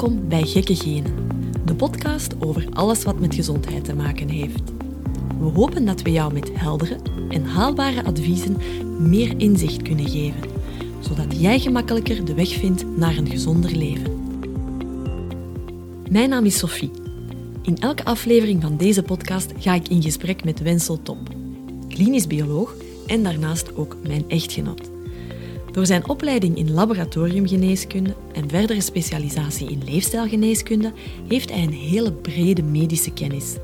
Welkom 0.00 0.28
bij 0.28 0.42
Gekke 0.42 0.76
Genen, 0.76 1.28
de 1.64 1.74
podcast 1.74 2.34
over 2.38 2.66
alles 2.72 3.02
wat 3.02 3.20
met 3.20 3.34
gezondheid 3.34 3.84
te 3.84 3.94
maken 3.94 4.28
heeft. 4.28 4.62
We 5.38 5.44
hopen 5.44 5.84
dat 5.84 6.02
we 6.02 6.10
jou 6.10 6.32
met 6.32 6.50
heldere 6.52 6.98
en 7.28 7.44
haalbare 7.44 8.04
adviezen 8.04 8.56
meer 8.98 9.34
inzicht 9.36 9.82
kunnen 9.82 10.08
geven, 10.08 10.40
zodat 11.00 11.40
jij 11.40 11.58
gemakkelijker 11.58 12.24
de 12.24 12.34
weg 12.34 12.48
vindt 12.48 12.96
naar 12.96 13.16
een 13.16 13.30
gezonder 13.30 13.76
leven. 13.76 14.34
Mijn 16.10 16.28
naam 16.28 16.44
is 16.44 16.58
Sophie. 16.58 16.90
In 17.62 17.78
elke 17.78 18.04
aflevering 18.04 18.62
van 18.62 18.76
deze 18.76 19.02
podcast 19.02 19.52
ga 19.58 19.74
ik 19.74 19.88
in 19.88 20.02
gesprek 20.02 20.44
met 20.44 20.62
Wensel 20.62 21.02
Top, 21.02 21.18
klinisch 21.88 22.26
bioloog 22.26 22.74
en 23.06 23.22
daarnaast 23.22 23.76
ook 23.76 23.96
mijn 24.06 24.24
echtgenoot. 24.28 24.89
Door 25.72 25.86
zijn 25.86 26.08
opleiding 26.08 26.56
in 26.56 26.72
laboratoriumgeneeskunde 26.72 28.14
en 28.32 28.48
verdere 28.48 28.80
specialisatie 28.80 29.70
in 29.70 29.82
leefstijlgeneeskunde 29.84 30.92
heeft 31.28 31.50
hij 31.50 31.62
een 31.62 31.72
hele 31.72 32.12
brede 32.12 32.62
medische 32.62 33.12
kennis. 33.12 33.56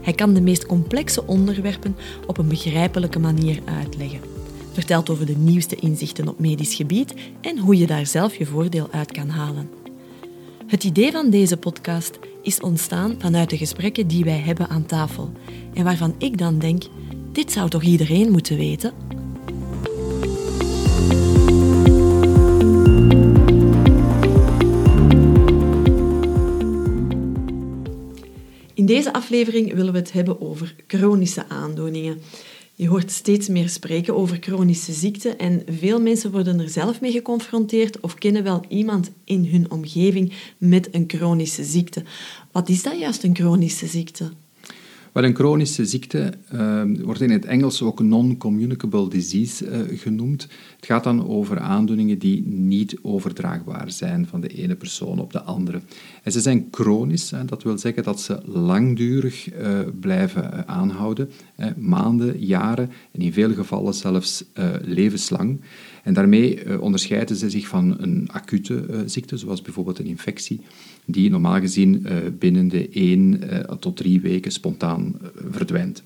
Hij 0.00 0.12
kan 0.12 0.34
de 0.34 0.40
meest 0.40 0.66
complexe 0.66 1.26
onderwerpen 1.26 1.96
op 2.26 2.38
een 2.38 2.48
begrijpelijke 2.48 3.18
manier 3.18 3.58
uitleggen. 3.64 4.20
Vertelt 4.72 5.10
over 5.10 5.26
de 5.26 5.36
nieuwste 5.36 5.76
inzichten 5.76 6.28
op 6.28 6.38
medisch 6.38 6.74
gebied 6.74 7.14
en 7.40 7.58
hoe 7.58 7.78
je 7.78 7.86
daar 7.86 8.06
zelf 8.06 8.36
je 8.36 8.46
voordeel 8.46 8.88
uit 8.90 9.12
kan 9.12 9.28
halen. 9.28 9.70
Het 10.66 10.84
idee 10.84 11.10
van 11.12 11.30
deze 11.30 11.56
podcast 11.56 12.18
is 12.42 12.60
ontstaan 12.60 13.14
vanuit 13.18 13.50
de 13.50 13.56
gesprekken 13.56 14.06
die 14.06 14.24
wij 14.24 14.38
hebben 14.38 14.68
aan 14.68 14.86
tafel 14.86 15.32
en 15.74 15.84
waarvan 15.84 16.14
ik 16.18 16.38
dan 16.38 16.58
denk: 16.58 16.82
dit 17.32 17.52
zou 17.52 17.68
toch 17.68 17.82
iedereen 17.82 18.30
moeten 18.30 18.56
weten? 18.56 19.09
Deze 28.90 29.12
aflevering 29.12 29.74
willen 29.74 29.92
we 29.92 29.98
het 29.98 30.12
hebben 30.12 30.40
over 30.40 30.74
chronische 30.86 31.48
aandoeningen. 31.48 32.20
Je 32.74 32.88
hoort 32.88 33.10
steeds 33.10 33.48
meer 33.48 33.68
spreken 33.68 34.16
over 34.16 34.36
chronische 34.40 34.92
ziekten 34.92 35.38
en 35.38 35.62
veel 35.66 36.00
mensen 36.00 36.30
worden 36.30 36.60
er 36.60 36.68
zelf 36.68 37.00
mee 37.00 37.12
geconfronteerd 37.12 38.00
of 38.00 38.14
kennen 38.14 38.42
wel 38.42 38.64
iemand 38.68 39.10
in 39.24 39.46
hun 39.46 39.70
omgeving 39.70 40.32
met 40.58 40.88
een 40.94 41.04
chronische 41.06 41.64
ziekte. 41.64 42.02
Wat 42.52 42.68
is 42.68 42.82
dat 42.82 42.98
juist, 42.98 43.22
een 43.22 43.36
chronische 43.36 43.86
ziekte? 43.86 44.30
Wel, 45.12 45.24
een 45.24 45.34
chronische 45.34 45.86
ziekte 45.86 46.32
uh, 46.54 46.82
wordt 47.02 47.20
in 47.20 47.30
het 47.30 47.44
Engels 47.44 47.82
ook 47.82 48.00
non-communicable 48.02 49.08
disease 49.08 49.66
uh, 49.66 49.98
genoemd. 49.98 50.42
Het 50.76 50.86
gaat 50.86 51.04
dan 51.04 51.28
over 51.28 51.58
aandoeningen 51.58 52.18
die 52.18 52.42
niet 52.46 52.98
overdraagbaar 53.02 53.90
zijn 53.90 54.26
van 54.26 54.40
de 54.40 54.48
ene 54.48 54.74
persoon 54.74 55.18
op 55.18 55.32
de 55.32 55.42
andere. 55.42 55.80
En 56.22 56.32
ze 56.32 56.40
zijn 56.40 56.68
chronisch, 56.70 57.32
dat 57.46 57.62
wil 57.62 57.78
zeggen 57.78 58.02
dat 58.02 58.20
ze 58.20 58.40
langdurig 58.44 59.52
uh, 59.52 59.78
blijven 60.00 60.68
aanhouden, 60.68 61.30
maanden, 61.76 62.44
jaren 62.44 62.90
en 63.12 63.20
in 63.20 63.32
veel 63.32 63.54
gevallen 63.54 63.94
zelfs 63.94 64.44
levenslang. 64.82 65.60
En 66.02 66.14
daarmee 66.14 66.80
onderscheiden 66.80 67.36
ze 67.36 67.50
zich 67.50 67.68
van 67.68 67.96
een 67.98 68.28
acute 68.32 69.02
ziekte, 69.06 69.36
zoals 69.36 69.62
bijvoorbeeld 69.62 69.98
een 69.98 70.06
infectie, 70.06 70.60
die 71.04 71.30
normaal 71.30 71.60
gezien 71.60 72.06
binnen 72.38 72.68
de 72.68 72.88
1 72.88 73.40
tot 73.80 73.96
3 73.96 74.20
weken 74.20 74.52
spontaan 74.52 75.14
verdwijnt. 75.50 76.02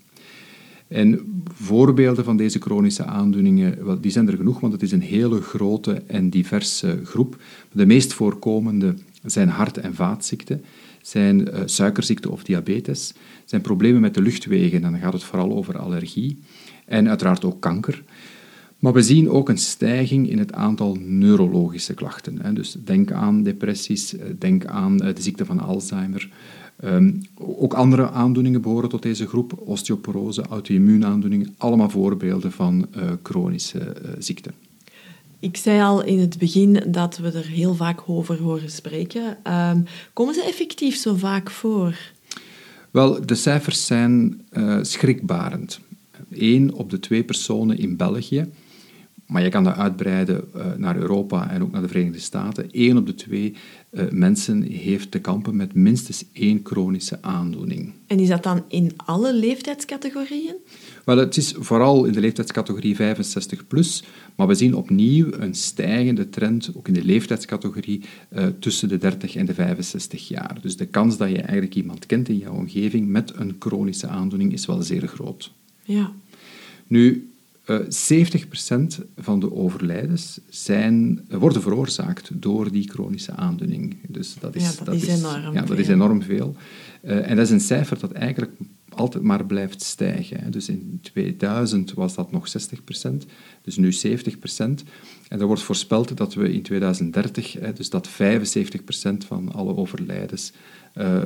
En 0.89 1.21
voorbeelden 1.53 2.25
van 2.25 2.37
deze 2.37 2.59
chronische 2.59 3.05
aandoeningen, 3.05 4.01
die 4.01 4.11
zijn 4.11 4.29
er 4.29 4.37
genoeg, 4.37 4.61
want 4.61 4.73
het 4.73 4.83
is 4.83 4.93
een 4.93 5.01
hele 5.01 5.41
grote 5.41 6.03
en 6.07 6.31
diverse 6.31 7.01
groep. 7.05 7.43
De 7.73 7.87
meest 7.87 8.13
voorkomende 8.13 8.95
zijn 9.25 9.49
hart- 9.49 9.79
en 9.79 9.95
vaatziekten, 9.95 10.63
zijn 11.03 11.49
suikerziekte 11.65 12.31
of 12.31 12.45
diabetes, 12.45 13.13
zijn 13.45 13.61
problemen 13.61 14.01
met 14.01 14.15
de 14.15 14.23
luchtwegen, 14.23 14.85
en 14.85 14.91
dan 14.91 15.01
gaat 15.01 15.13
het 15.13 15.25
vooral 15.25 15.53
over 15.53 15.79
allergie, 15.79 16.39
en 16.85 17.09
uiteraard 17.09 17.45
ook 17.45 17.61
kanker. 17.61 18.03
Maar 18.85 18.93
we 18.93 19.03
zien 19.03 19.31
ook 19.31 19.49
een 19.49 19.59
stijging 19.59 20.31
in 20.31 20.39
het 20.39 20.53
aantal 20.53 20.97
neurologische 21.01 21.95
klachten. 21.95 22.55
Dus 22.55 22.77
denk 22.85 23.13
aan 23.13 23.43
depressies, 23.43 24.17
eh, 24.17 24.27
denk 24.39 24.67
aan 24.67 25.01
eh, 25.01 25.15
de 25.15 25.23
ziekte 25.23 25.45
van 25.45 25.61
Alzheimer, 25.61 26.31
Um, 26.85 27.23
ook 27.35 27.75
andere 27.75 28.11
aandoeningen 28.11 28.61
behoren 28.61 28.89
tot 28.89 29.03
deze 29.03 29.27
groep, 29.27 29.59
osteoporose, 29.65 30.43
auto-immuunaandoeningen, 30.43 31.55
allemaal 31.57 31.91
voorbeelden 31.91 32.53
van 32.53 32.87
uh, 32.97 33.03
chronische 33.23 33.97
ziekten. 34.19 34.53
Ik 35.39 35.57
zei 35.57 35.81
al 35.81 36.05
in 36.05 36.19
het 36.19 36.39
begin 36.39 36.83
dat 36.87 37.17
we 37.17 37.31
er 37.31 37.47
heel 37.47 37.75
vaak 37.75 38.01
over 38.07 38.39
horen 38.43 38.71
spreken. 38.71 39.23
Um, 39.53 39.85
komen 40.13 40.35
ze 40.35 40.45
effectief 40.45 40.97
zo 40.97 41.15
vaak 41.15 41.51
voor? 41.51 41.99
Wel, 42.91 43.27
de 43.27 43.35
cijfers 43.35 43.87
zijn 43.87 44.41
schrikbarend. 44.83 45.81
Eén 46.31 46.75
op 46.75 46.91
de 46.91 47.01
twee 47.01 47.25
personen 47.25 47.79
in 47.79 47.97
België 47.97 48.47
maar 49.27 49.43
je 49.43 49.49
kan 49.49 49.65
dat 49.65 49.77
uitbreiden 49.77 50.45
uh, 50.57 50.67
naar 50.77 50.97
Europa 50.97 51.51
en 51.51 51.63
ook 51.63 51.73
naar 51.73 51.83
de 51.83 51.89
Verenigde 51.89 52.19
Staten. 52.19 52.69
Eén 52.71 52.97
op 52.97 53.07
de 53.07 53.15
twee 53.15 53.55
uh, 53.91 54.05
mensen 54.11 54.63
heeft 54.63 55.11
te 55.11 55.19
kampen 55.19 55.57
met 55.57 55.75
minstens 55.75 56.25
één 56.33 56.61
chronische 56.63 57.19
aandoening. 57.21 57.93
En 58.07 58.19
is 58.19 58.29
dat 58.29 58.43
dan 58.43 58.65
in 58.69 58.93
alle 58.97 59.35
leeftijdscategorieën? 59.35 60.55
Wel, 61.05 61.19
het 61.19 61.37
is 61.37 61.55
vooral 61.59 62.05
in 62.05 62.13
de 62.13 62.21
leeftijdscategorie 62.21 62.95
65 62.95 63.67
plus, 63.67 64.05
maar 64.35 64.47
we 64.47 64.55
zien 64.55 64.75
opnieuw 64.75 65.33
een 65.33 65.55
stijgende 65.55 66.29
trend, 66.29 66.71
ook 66.75 66.89
in 66.89 66.95
de 66.95 67.05
leeftijdscategorie 67.05 68.03
uh, 68.33 68.47
tussen 68.59 68.89
de 68.89 68.99
30 68.99 69.37
en 69.37 69.47
de 69.47 69.55
65 69.55 70.29
jaar. 70.29 70.59
Dus 70.61 70.77
de 70.77 70.87
kans 70.87 71.17
dat 71.17 71.29
je 71.29 71.39
eigenlijk 71.39 71.75
iemand 71.75 72.07
kent 72.07 72.29
in 72.29 72.39
jouw 72.39 72.55
omgeving 72.55 73.09
met 73.09 73.33
een 73.37 73.57
chronische 73.59 74.07
aandoening 74.07 74.53
is 74.53 74.67
wel 74.67 74.83
zeer 74.83 75.07
groot. 75.07 75.53
Ja. 75.83 76.13
Nu, 76.87 77.29
uh, 77.67 77.77
eh, 77.77 78.27
70% 78.27 79.05
van 79.17 79.41
de 79.41 79.53
overlijdens 79.53 80.41
zijn, 80.49 81.25
worden 81.29 81.63
veroorzaakt 81.63 82.31
door 82.35 82.71
die 82.73 82.91
chronische 82.91 83.33
aandoening. 83.33 83.97
Dus 84.09 84.37
dat 84.41 84.55
is, 84.55 84.63
ja, 84.63 84.73
dat, 84.77 84.87
dat 84.87 84.95
is, 84.95 85.07
enorm 85.07 85.43
ja, 85.43 85.53
veel. 85.53 85.67
dat 85.67 85.79
is 85.79 85.89
enorm 85.89 86.23
veel. 86.23 86.57
Uh, 87.05 87.31
en 87.31 87.37
dat 87.37 87.45
is 87.45 87.51
een 87.51 87.61
cijfer 87.61 87.99
dat 87.99 88.13
eigenlijk 88.13 88.53
altijd 88.89 89.23
maar 89.23 89.47
blijft 89.47 89.83
stijgen. 89.83 90.41
Hè. 90.41 90.51
Dus 90.51 90.69
in 90.69 90.99
2000 91.03 91.95
was 91.95 92.15
dat 92.15 92.33
nog 92.33 92.49
60%, 92.49 93.11
dus 93.63 93.77
nu 93.77 93.93
70%. 93.93 93.97
En 95.29 95.41
er 95.41 95.47
wordt 95.47 95.63
voorspeld 95.63 96.17
dat 96.17 96.35
we 96.35 96.53
in 96.53 96.63
2030, 96.63 97.53
hè, 97.53 97.73
dus 97.73 97.91
dat 97.91 98.09
75% 98.09 98.13
van 99.27 99.53
alle 99.53 99.77
overlijdens 99.77 100.53
uh, 100.95 101.21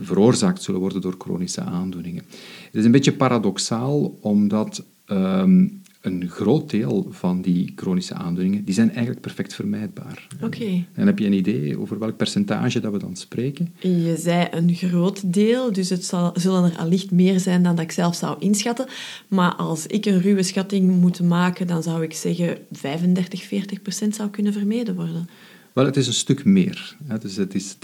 veroorzaakt 0.00 0.62
zullen 0.62 0.80
worden 0.80 1.00
door 1.00 1.14
chronische 1.18 1.60
aandoeningen. 1.60 2.22
Het 2.64 2.74
is 2.74 2.84
een 2.84 2.90
beetje 2.90 3.12
paradoxaal, 3.12 4.18
omdat 4.20 4.84
um, 5.06 5.81
een 6.02 6.28
groot 6.28 6.70
deel 6.70 7.06
van 7.10 7.42
die 7.42 7.72
chronische 7.76 8.14
aandoeningen, 8.14 8.64
die 8.64 8.74
zijn 8.74 8.90
eigenlijk 8.90 9.20
perfect 9.20 9.54
vermijdbaar. 9.54 10.26
Oké. 10.42 10.84
En 10.92 11.06
heb 11.06 11.18
je 11.18 11.26
een 11.26 11.32
idee 11.32 11.78
over 11.78 11.98
welk 11.98 12.16
percentage 12.16 12.80
dat 12.80 12.92
we 12.92 12.98
dan 12.98 13.16
spreken? 13.16 13.74
Je 13.78 14.16
zei 14.18 14.48
een 14.50 14.74
groot 14.74 15.32
deel, 15.32 15.72
dus 15.72 15.90
het 15.90 16.04
zal, 16.04 16.30
zullen 16.34 16.64
er 16.64 16.78
allicht 16.78 17.10
meer 17.10 17.40
zijn 17.40 17.62
dan 17.62 17.76
dat 17.76 17.84
ik 17.84 17.92
zelf 17.92 18.14
zou 18.14 18.36
inschatten. 18.38 18.86
Maar 19.28 19.54
als 19.54 19.86
ik 19.86 20.06
een 20.06 20.20
ruwe 20.20 20.42
schatting 20.42 21.00
moet 21.00 21.20
maken, 21.20 21.66
dan 21.66 21.82
zou 21.82 22.02
ik 22.02 22.12
zeggen 22.12 22.58
35, 22.72 23.42
40 23.42 23.82
procent 23.82 24.14
zou 24.14 24.30
kunnen 24.30 24.52
vermeden 24.52 24.94
worden. 24.94 25.28
Wel, 25.72 25.84
het 25.84 25.96
is 25.96 26.06
een 26.06 26.12
stuk 26.12 26.44
meer. 26.44 26.96
Dus 27.20 27.36
het 27.36 27.54
is 27.54 27.74
80% 27.74 27.78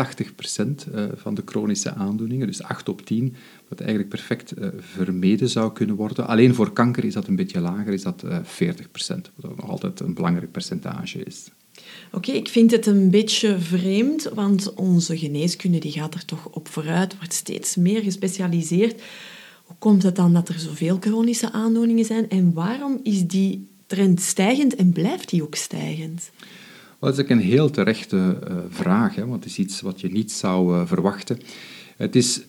eh, 0.93 1.05
van 1.15 1.35
de 1.35 1.43
chronische 1.45 1.95
aandoeningen, 1.95 2.47
dus 2.47 2.63
8 2.63 2.89
op 2.89 3.07
10, 3.07 3.35
wat 3.69 3.81
eigenlijk 3.81 4.09
perfect 4.09 4.53
eh, 4.53 4.69
vermeden 4.79 5.49
zou 5.49 5.73
kunnen 5.73 5.97
worden. 5.97 6.27
Alleen 6.27 6.55
voor 6.55 6.73
kanker 6.73 7.05
is 7.05 7.15
dat 7.15 7.27
een 7.27 7.37
beetje 7.37 7.61
lager, 7.61 7.93
is 7.93 8.03
dat 8.03 8.25
40%, 8.43 9.27
eh, 9.27 9.33
wat 9.35 9.57
nog 9.57 9.69
altijd 9.69 10.01
een 10.01 10.15
belangrijk 10.15 10.53
percentage 10.53 11.23
is. 11.23 11.51
Oké, 12.13 12.33
ik 12.33 12.49
vind 12.49 12.71
het 12.71 12.87
een 12.87 13.11
beetje 13.11 13.59
vreemd, 13.59 14.31
want 14.35 14.75
onze 14.75 15.19
geneeskunde 15.19 15.79
die 15.79 15.93
gaat 15.93 16.15
er 16.15 16.25
toch 16.25 16.49
op 16.49 16.69
vooruit, 16.69 17.17
wordt 17.17 17.33
steeds 17.33 17.77
meer 17.77 18.03
gespecialiseerd. 18.03 19.03
Hoe 19.65 19.77
komt 19.79 20.03
het 20.03 20.17
dan 20.17 20.33
dat 20.33 20.49
er 20.49 20.59
zoveel 20.59 20.97
chronische 21.01 21.53
aandoeningen 21.53 22.05
zijn 22.05 22.29
en 22.29 22.53
waarom 22.53 23.01
is 23.03 23.27
die 23.27 23.69
trend 23.87 24.21
stijgend 24.21 24.75
en 24.75 24.93
blijft 24.93 25.29
die 25.31 25.43
ook 25.43 25.55
stijgend? 25.55 26.31
Dat 26.99 27.19
is 27.19 27.29
een 27.29 27.41
heel 27.41 27.71
terechte 27.71 28.17
uh, 28.17 28.57
vraag, 28.69 29.15
hè, 29.15 29.27
want 29.27 29.45
het 29.45 29.53
is 29.53 29.59
iets 29.59 29.81
wat 29.81 30.01
je 30.01 30.11
niet 30.11 30.33
zou 30.33 30.75
uh, 30.75 30.87
verwachten. 30.87 31.39
Het 31.97 32.17
is 32.17 32.41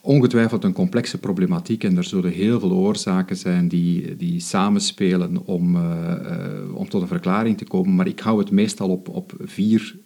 ongetwijfeld 0.00 0.64
een 0.64 0.72
complexe 0.72 1.18
problematiek 1.18 1.84
en 1.84 1.96
er 1.96 2.04
zullen 2.04 2.32
heel 2.32 2.60
veel 2.60 2.72
oorzaken 2.72 3.36
zijn 3.36 3.68
die, 3.68 4.16
die 4.16 4.40
samenspelen 4.40 5.46
om, 5.46 5.76
uh, 5.76 6.74
om 6.74 6.88
tot 6.88 7.02
een 7.02 7.08
verklaring 7.08 7.58
te 7.58 7.64
komen, 7.64 7.94
maar 7.94 8.06
ik 8.06 8.20
hou 8.20 8.38
het 8.38 8.50
meestal 8.50 8.88
op, 8.88 9.08
op 9.08 9.32
vier 9.40 9.96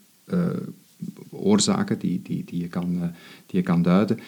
oorzaken 1.32 1.98
die, 1.98 2.20
die, 2.22 2.44
die, 2.44 2.60
je 2.60 2.68
kan, 2.68 2.98
die 3.46 3.58
je 3.58 3.62
kan 3.62 3.82
duiden. 3.82 4.18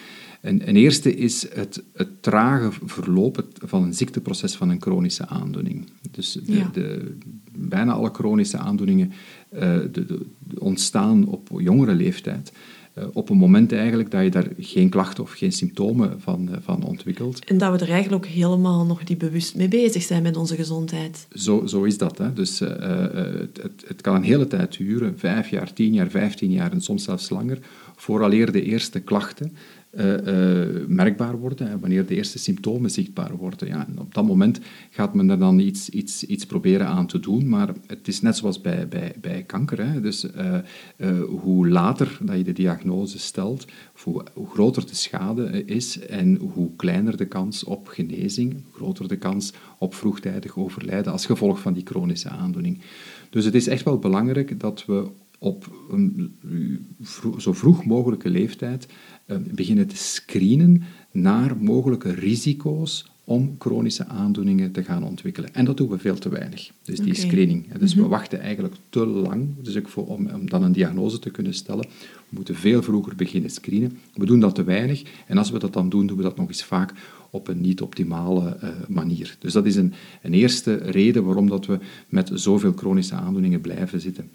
En, 0.40 0.68
een 0.68 0.76
eerste 0.76 1.14
is 1.14 1.46
het, 1.54 1.82
het 1.92 2.22
trage 2.22 2.70
verloop 2.84 3.46
van 3.52 3.82
een 3.82 3.94
ziekteproces 3.94 4.54
van 4.54 4.70
een 4.70 4.80
chronische 4.80 5.26
aandoening. 5.26 5.90
Dus 6.10 6.32
de, 6.32 6.70
de, 6.72 7.16
bijna 7.56 7.92
alle 7.92 8.10
chronische 8.12 8.58
aandoeningen 8.58 9.12
de, 9.50 10.26
ontstaan 10.58 11.26
op 11.26 11.48
jongere 11.58 11.94
leeftijd. 11.94 12.52
Eh, 12.94 13.04
op 13.12 13.30
een 13.30 13.36
moment 13.36 13.72
eigenlijk 13.72 14.10
dat 14.10 14.22
je 14.22 14.30
daar 14.30 14.48
geen 14.58 14.88
klachten 14.88 15.22
of 15.22 15.32
geen 15.32 15.52
symptomen 15.52 16.20
van, 16.20 16.48
eh, 16.52 16.56
van 16.60 16.84
ontwikkelt. 16.84 17.44
En 17.44 17.58
dat 17.58 17.72
we 17.72 17.84
er 17.84 17.92
eigenlijk 17.92 18.24
ook 18.24 18.30
helemaal 18.30 18.84
nog 18.84 19.08
niet 19.08 19.18
bewust 19.18 19.56
mee 19.56 19.68
bezig 19.68 20.02
zijn 20.02 20.22
met 20.22 20.36
onze 20.36 20.56
gezondheid. 20.56 21.26
Zo, 21.32 21.66
zo 21.66 21.82
is 21.82 21.98
dat. 21.98 22.18
Hè. 22.18 22.32
Dus 22.32 22.60
uh, 22.60 22.68
het, 22.68 23.62
het, 23.62 23.84
het, 23.86 24.00
kan 24.00 24.14
een 24.14 24.22
hele 24.22 24.46
tijd 24.46 24.76
duren, 24.76 25.18
vijf 25.18 25.48
jaar, 25.48 25.72
tien 25.72 25.92
jaar, 25.92 26.10
vijftien 26.10 26.50
jaar 26.50 26.72
en 26.72 26.80
soms 26.80 27.04
zelfs 27.04 27.30
langer, 27.30 27.58
vooraleer 27.96 28.52
de 28.52 28.62
eerste 28.62 29.00
klachten 29.00 29.56
merkbaar 30.88 31.38
worden 31.38 31.68
en 31.68 31.80
wanneer 31.80 32.06
de 32.06 32.14
eerste 32.14 32.38
symptomen 32.38 32.90
zichtbaar 32.90 33.36
worden. 33.36 33.68
Ja, 33.68 33.86
en 33.86 33.98
op 33.98 34.14
dat 34.14 34.26
moment 34.26 34.60
gaat 34.90 35.14
men 35.14 35.30
er 35.30 35.38
dan 35.38 35.58
iets, 35.58 35.88
iets, 35.88 36.24
iets 36.24 36.46
proberen 36.46 36.86
aan 36.86 37.06
te 37.06 37.20
doen, 37.20 37.48
maar 37.48 37.72
het 37.86 38.08
is 38.08 38.20
net 38.20 38.36
zoals 38.36 38.60
bij, 38.60 38.88
bij, 38.88 39.14
bij 39.20 39.42
kanker. 39.42 39.86
Hè. 39.86 40.00
Dus 40.00 40.26
uh, 40.96 41.20
hoe 41.28 41.68
later 41.68 42.18
dat 42.22 42.36
je 42.36 42.44
de 42.44 42.52
diagnose 42.52 43.18
stelt, 43.18 43.66
hoe, 44.02 44.24
hoe, 44.32 44.46
groter 44.46 44.86
de 44.86 44.94
schade 44.94 45.64
is 45.64 45.98
en 45.98 46.36
hoe 46.36 46.70
kleiner 46.76 47.16
de 47.16 47.26
kans 47.26 47.64
op 47.64 47.88
genezing, 47.88 48.62
groter 48.72 49.08
de 49.08 49.16
kans 49.16 49.52
op 49.78 49.94
vroegtijdig 49.94 50.56
overlijden 50.56 51.12
als 51.12 51.26
gevolg 51.26 51.60
van 51.60 51.72
die 51.72 51.86
chronische 51.86 52.28
aandoening. 52.28 52.78
Dus 53.30 53.44
het 53.44 53.54
is 53.54 53.66
echt 53.66 53.84
wel 53.84 53.98
belangrijk 53.98 54.60
dat 54.60 54.84
we 54.86 55.08
op 55.44 55.86
een 55.90 56.36
zo 57.38 57.52
vroeg 57.52 57.84
mogelijke 57.84 58.30
leeftijd 58.30 58.86
eh, 59.26 59.36
beginnen 59.54 59.86
te 59.86 59.96
screenen 59.96 60.82
naar 61.12 61.56
mogelijke 61.56 62.12
risico's 62.12 63.12
om 63.24 63.54
chronische 63.58 64.06
aandoeningen 64.06 64.72
te 64.72 64.84
gaan 64.84 65.04
ontwikkelen. 65.04 65.54
En 65.54 65.64
dat 65.64 65.76
doen 65.76 65.88
we 65.88 65.98
veel 65.98 66.18
te 66.18 66.28
weinig, 66.28 66.70
dus 66.82 66.98
die 66.98 67.14
screening. 67.14 67.72
Dus 67.72 67.94
we 67.94 68.00
mhm. 68.00 68.10
wachten 68.10 68.40
eigenlijk 68.40 68.74
te 68.88 69.06
lang 69.06 69.48
dus 69.62 69.76
ook 69.76 69.88
voor, 69.88 70.06
om, 70.06 70.28
om 70.28 70.50
dan 70.50 70.62
een 70.62 70.72
diagnose 70.72 71.18
te 71.18 71.30
kunnen 71.30 71.54
stellen. 71.54 71.86
We 72.28 72.34
moeten 72.36 72.54
veel 72.54 72.82
vroeger 72.82 73.16
beginnen 73.16 73.50
screenen. 73.50 73.98
We 74.14 74.26
doen 74.26 74.40
dat 74.40 74.54
te 74.54 74.64
weinig 74.64 75.02
en 75.26 75.38
als 75.38 75.50
we 75.50 75.58
dat 75.58 75.72
dan 75.72 75.88
doen, 75.88 76.06
doen 76.06 76.16
we 76.16 76.22
dat 76.22 76.36
nog 76.36 76.48
eens 76.48 76.64
vaak 76.64 76.92
op 77.30 77.48
een 77.48 77.60
niet 77.60 77.80
optimale 77.80 78.58
uh, 78.62 78.68
manier. 78.88 79.36
Dus 79.38 79.52
dat 79.52 79.66
is 79.66 79.76
een, 79.76 79.92
een 80.22 80.34
eerste 80.34 80.74
reden 80.74 81.24
waarom 81.24 81.48
dat 81.48 81.66
we 81.66 81.78
met 82.08 82.30
zoveel 82.34 82.72
chronische 82.72 83.14
aandoeningen 83.14 83.60
blijven 83.60 84.00
zitten. 84.00 84.30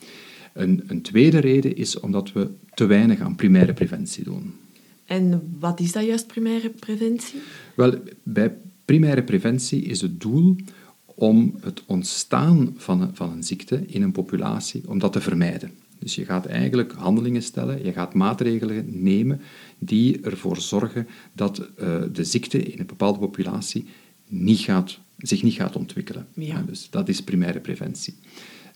Een, 0.54 0.84
een 0.88 1.01
tweede 1.01 1.40
reden 1.40 1.75
is 1.75 2.00
omdat 2.00 2.31
we 2.31 2.48
te 2.74 2.86
weinig 2.86 3.19
aan 3.19 3.36
primaire 3.36 3.74
preventie 3.74 4.24
doen. 4.24 4.54
En 5.06 5.56
wat 5.60 5.80
is 5.80 5.92
dat 5.92 6.06
juist, 6.06 6.28
primaire 6.28 6.69
preventie? 6.69 7.40
Wel, 7.75 7.94
bij 8.24 8.56
primaire 8.86 9.24
preventie 9.24 9.81
is 9.81 10.01
het 10.01 10.22
doel 10.22 10.56
om 11.06 11.56
het 11.62 11.84
ontstaan 11.86 12.74
van 12.78 13.01
een, 13.01 13.16
van 13.16 13.31
een 13.31 13.44
ziekte 13.44 13.84
in 13.88 14.01
een 14.01 14.12
populatie, 14.12 14.84
om 14.88 15.00
dat 15.00 15.13
te 15.13 15.22
vermijden. 15.22 15.72
Dus 16.00 16.16
je 16.16 16.25
gaat 16.25 16.46
eigenlijk 16.46 16.92
handelingen 16.92 17.44
stellen, 17.44 17.86
je 17.86 17.92
gaat 17.92 18.13
maatregelen 18.13 19.04
nemen 19.04 19.42
die 19.80 20.22
ervoor 20.22 20.57
zorgen 20.57 21.07
dat 21.34 21.60
uh, 21.60 22.02
de 22.12 22.24
ziekte 22.24 22.63
in 22.63 22.80
een 22.80 22.86
bepaalde 22.86 23.19
populatie 23.19 23.86
niet 24.28 24.60
gaat, 24.60 25.00
zich 25.18 25.44
niet 25.44 25.54
gaat 25.54 25.75
ontwikkelen. 25.75 26.28
Ja. 26.34 26.62
dus 26.68 26.88
dat 26.90 27.10
is 27.10 27.24
primaire 27.24 27.60
preventie. 27.60 28.16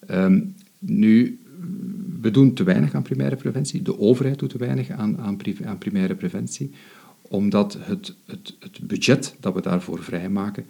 Um, 0.09 0.55
nu, 0.79 1.39
we 2.21 2.31
doen 2.31 2.53
te 2.53 2.63
weinig 2.63 2.93
aan 2.93 3.03
primaire 3.03 3.35
preventie. 3.35 3.81
De 3.81 3.99
overheid 3.99 4.39
doet 4.39 4.49
te 4.49 4.57
weinig 4.57 4.89
aan, 4.89 5.17
aan, 5.17 5.37
aan 5.65 5.77
primaire 5.77 6.15
preventie, 6.15 6.71
omdat 7.21 7.77
het, 7.79 8.15
het, 8.25 8.55
het, 8.59 8.87
budget 8.87 9.35
dat 9.39 9.53
we 9.53 9.61
daarvoor 9.61 10.03
vrijmaken 10.03 10.65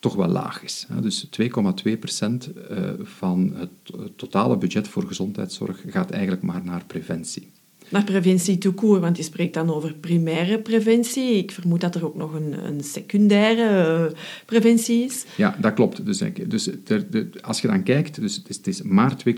toch 0.00 0.14
wel 0.14 0.28
laag 0.28 0.62
is. 0.62 0.86
Dus 1.00 1.28
2,2 1.40 1.98
procent 1.98 2.52
eh, 2.52 2.90
van 3.02 3.52
het 3.54 3.70
totale 4.16 4.56
budget 4.56 4.88
voor 4.88 5.06
gezondheidszorg 5.06 5.82
gaat 5.86 6.10
eigenlijk 6.10 6.42
maar 6.42 6.64
naar 6.64 6.84
preventie 6.86 7.52
naar 7.88 8.04
preventie 8.04 8.58
toekoer, 8.58 9.00
want 9.00 9.16
je 9.16 9.22
spreekt 9.22 9.54
dan 9.54 9.74
over 9.74 9.94
primaire 9.94 10.58
preventie. 10.58 11.36
Ik 11.36 11.50
vermoed 11.50 11.80
dat 11.80 11.94
er 11.94 12.04
ook 12.04 12.14
nog 12.14 12.34
een, 12.34 12.66
een 12.66 12.80
secundaire 12.80 14.08
uh, 14.08 14.18
preventie 14.46 15.04
is. 15.04 15.24
Ja, 15.36 15.56
dat 15.60 15.74
klopt. 15.74 16.06
Dus, 16.06 16.22
dus 16.46 16.64
de, 16.84 17.08
de, 17.08 17.28
als 17.40 17.60
je 17.60 17.68
dan 17.68 17.82
kijkt, 17.82 18.20
dus 18.20 18.36
het 18.36 18.48
is, 18.48 18.56
het 18.56 18.66
is 18.66 18.82
maar 18.82 19.16
2,2% 19.28 19.34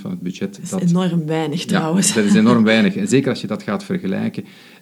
van 0.00 0.10
het 0.10 0.20
budget. 0.20 0.70
Dat 0.70 0.82
is 0.82 0.90
enorm 0.90 1.26
weinig 1.26 1.64
trouwens. 1.64 2.08
Ja, 2.08 2.14
dat 2.14 2.24
is 2.24 2.34
enorm 2.34 2.64
weinig. 2.64 2.96
En 2.96 3.08
zeker 3.08 3.30
als 3.30 3.40
je 3.40 3.46
dat 3.46 3.62
gaat 3.62 3.84
vergelijken 3.84 4.44
eh, 4.44 4.50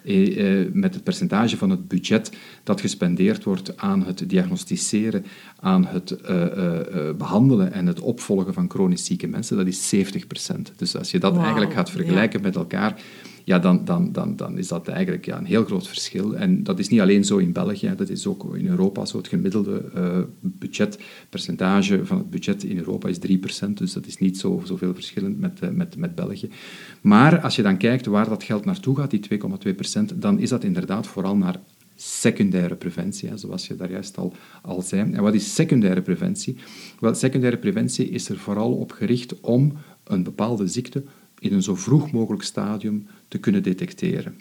met 0.73 0.93
het 0.93 1.03
percentage 1.03 1.57
van 1.57 1.69
het 1.69 1.87
budget 1.87 2.31
dat 2.63 2.81
gespendeerd 2.81 3.43
wordt 3.43 3.77
aan 3.77 4.05
het 4.05 4.29
diagnosticeren, 4.29 5.25
aan 5.59 5.85
het 5.85 6.17
uh, 6.29 6.77
behandelen 7.17 7.73
en 7.73 7.85
het 7.85 7.99
opvolgen 7.99 8.53
van 8.53 8.69
chronisch 8.69 9.05
zieke 9.05 9.27
mensen, 9.27 9.57
dat 9.57 9.67
is 9.67 9.95
70%. 9.95 9.97
Dus 10.75 10.97
als 10.97 11.11
je 11.11 11.19
dat 11.19 11.37
eigenlijk 11.37 11.73
gaat 11.73 11.89
vergelijken 11.89 12.41
met 12.41 12.55
elkaar, 12.55 13.01
ja, 13.43 13.59
dan, 13.59 13.85
dan, 13.85 14.11
dan, 14.11 14.35
dan 14.35 14.57
is 14.57 14.67
dat 14.67 14.87
eigenlijk 14.87 15.25
ja, 15.25 15.37
een 15.37 15.45
heel 15.45 15.65
groot 15.65 15.87
verschil. 15.87 16.35
En 16.35 16.63
dat 16.63 16.79
is 16.79 16.89
niet 16.89 16.99
alleen 16.99 17.25
zo 17.25 17.37
in 17.37 17.51
België, 17.51 17.93
dat 17.95 18.09
is 18.09 18.27
ook 18.27 18.55
in 18.55 18.67
Europa 18.67 19.05
zo. 19.05 19.17
Het 19.17 19.27
gemiddelde 19.27 19.91
uh, 19.95 20.17
budgetpercentage 20.39 22.05
van 22.05 22.17
het 22.17 22.29
budget 22.29 22.63
in 22.63 22.77
Europa 22.77 23.09
is 23.09 23.17
3%, 23.65 23.69
dus 23.73 23.93
dat 23.93 24.05
is 24.05 24.17
niet 24.17 24.37
zo, 24.37 24.61
zoveel 24.65 24.93
verschillend 24.93 25.39
met, 25.39 25.59
uh, 25.63 25.69
met, 25.69 25.97
met 25.97 26.15
België. 26.15 26.49
Maar 27.01 27.39
als 27.39 27.55
je 27.55 27.61
dan 27.61 27.77
kijkt 27.77 28.05
waar 28.05 28.29
dat 28.29 28.43
geld 28.43 28.65
naartoe 28.65 28.97
gaat, 28.97 29.09
die 29.09 29.39
2,2%, 30.11 30.15
dan 30.15 30.39
is 30.39 30.49
dat 30.49 30.63
inderdaad 30.63 31.07
vooral 31.07 31.37
naar 31.37 31.59
secundaire 31.95 32.75
preventie, 32.75 33.29
zoals 33.35 33.67
je 33.67 33.75
daar 33.75 33.91
juist 33.91 34.17
al, 34.17 34.33
al 34.61 34.81
zei. 34.81 35.11
En 35.11 35.21
wat 35.21 35.33
is 35.33 35.55
secundaire 35.55 36.01
preventie? 36.01 36.57
Wel, 36.99 37.13
secundaire 37.13 37.57
preventie 37.57 38.09
is 38.09 38.29
er 38.29 38.37
vooral 38.37 38.73
op 38.73 38.91
gericht 38.91 39.39
om 39.39 39.73
een 40.03 40.23
bepaalde 40.23 40.67
ziekte 40.67 41.03
in 41.41 41.53
een 41.53 41.63
zo 41.63 41.75
vroeg 41.75 42.11
mogelijk 42.11 42.43
stadium 42.43 43.07
te 43.27 43.37
kunnen 43.37 43.63
detecteren. 43.63 44.35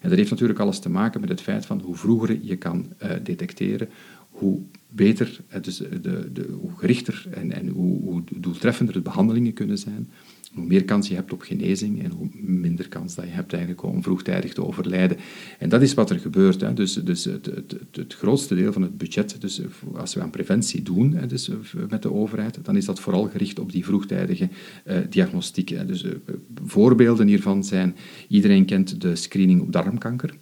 En 0.00 0.08
dat 0.08 0.18
heeft 0.18 0.30
natuurlijk 0.30 0.58
alles 0.58 0.78
te 0.78 0.90
maken 0.90 1.20
met 1.20 1.28
het 1.28 1.40
feit 1.40 1.66
van 1.66 1.80
hoe 1.80 1.96
vroeger 1.96 2.38
je 2.42 2.56
kan 2.56 2.86
uh, 3.02 3.10
detecteren, 3.22 3.88
hoe 4.30 4.60
beter, 4.88 5.40
uh, 5.54 5.62
dus 5.62 5.76
de, 5.76 6.32
de, 6.32 6.56
hoe 6.60 6.70
gerichter 6.76 7.26
en, 7.30 7.52
en 7.52 7.68
hoe, 7.68 8.00
hoe 8.00 8.22
doeltreffender 8.36 8.94
de 8.94 9.00
behandelingen 9.00 9.52
kunnen 9.52 9.78
zijn 9.78 10.10
hoe 10.54 10.64
meer 10.64 10.84
kans 10.84 11.08
je 11.08 11.14
hebt 11.14 11.32
op 11.32 11.42
genezing 11.42 12.02
en 12.02 12.10
hoe 12.10 12.28
minder 12.32 12.88
kans 12.88 13.14
dat 13.14 13.24
je 13.24 13.30
hebt 13.30 13.52
eigenlijk 13.52 13.82
om 13.82 14.02
vroegtijdig 14.02 14.54
te 14.54 14.64
overlijden. 14.64 15.16
En 15.58 15.68
dat 15.68 15.82
is 15.82 15.94
wat 15.94 16.10
er 16.10 16.18
gebeurt. 16.18 16.60
Hè. 16.60 16.74
Dus, 16.74 16.94
dus 16.94 17.24
het, 17.24 17.46
het, 17.46 17.76
het, 17.92 18.14
grootste 18.14 18.54
deel 18.54 18.72
van 18.72 18.82
het 18.82 18.98
budget, 18.98 19.40
dus 19.40 19.60
als 19.94 20.14
we 20.14 20.20
aan 20.20 20.30
preventie 20.30 20.82
doen 20.82 21.12
hè, 21.12 21.26
dus 21.26 21.50
met 21.88 22.02
de 22.02 22.12
overheid, 22.12 22.58
dan 22.62 22.76
is 22.76 22.84
dat 22.84 23.00
vooral 23.00 23.24
gericht 23.24 23.58
op 23.58 23.72
die 23.72 23.84
vroegtijdige 23.84 24.48
uh, 24.86 24.96
diagnostiek. 25.10 25.68
Hè. 25.68 25.86
Dus 25.86 26.04
uh, 26.04 26.12
voorbeelden 26.64 27.26
hiervan 27.26 27.64
zijn, 27.64 27.96
iedereen 28.28 28.64
kent 28.64 29.00
de 29.00 29.16
screening 29.16 29.60
op 29.60 29.72
darmkanker. 29.72 30.34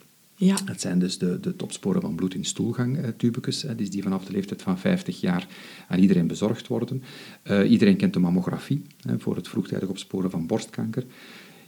Ja. 0.45 0.57
Het 0.65 0.81
zijn 0.81 0.99
dus 0.99 1.17
de, 1.17 1.39
de 1.39 1.53
opsporen 1.63 2.01
van 2.01 2.15
bloed 2.15 2.33
in 2.33 2.45
stoelgangtubekes, 2.45 3.65
dus 3.75 3.89
die 3.89 4.03
vanaf 4.03 4.25
de 4.25 4.31
leeftijd 4.31 4.61
van 4.61 4.79
50 4.79 5.21
jaar 5.21 5.47
aan 5.87 5.99
iedereen 5.99 6.27
bezorgd 6.27 6.67
worden. 6.67 7.03
Uh, 7.43 7.71
iedereen 7.71 7.97
kent 7.97 8.13
de 8.13 8.19
mammografie 8.19 8.81
voor 9.17 9.35
het 9.35 9.47
vroegtijdig 9.47 9.89
opsporen 9.89 10.31
van 10.31 10.47
borstkanker. 10.47 11.03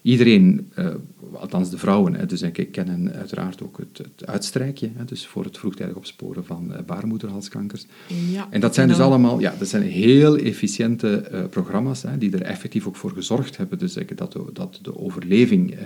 Iedereen, 0.04 0.72
uh, 0.80 0.88
althans 1.34 1.70
de 1.70 1.78
vrouwen, 1.78 2.16
hè, 2.16 2.26
dus 2.26 2.42
ik 2.42 2.68
kennen 2.72 3.14
uiteraard 3.14 3.64
ook 3.64 3.78
het, 3.78 3.98
het 3.98 4.28
uitstrijkje, 4.28 4.92
hè, 4.96 5.06
dus 5.06 5.28
voor 5.28 5.44
het 5.44 5.58
vroegtijdig 5.58 5.96
opsporen 5.96 6.46
van 6.46 6.72
uh, 6.72 6.78
baarmoederhalskankers. 6.86 7.86
Ja, 8.32 8.48
en 8.50 8.62
dat 8.62 8.76
zijn 8.76 8.88
dus 8.88 9.00
allemaal, 9.00 9.40
ja, 9.40 9.56
dat 9.60 9.68
zijn 9.68 9.84
heel 9.84 10.38
efficiënte 10.38 11.30
uh, 11.32 11.44
programma's 11.50 12.02
hè, 12.02 12.18
die 12.18 12.32
er 12.32 12.42
effectief 12.42 12.88
ook 12.88 12.96
voor 12.96 13.12
gezorgd 13.12 13.58
hebben, 13.58 13.78
dus 13.78 13.98
dat, 14.16 14.32
de, 14.32 14.46
dat 14.54 14.80
de 14.82 14.98
overleving 14.98 15.78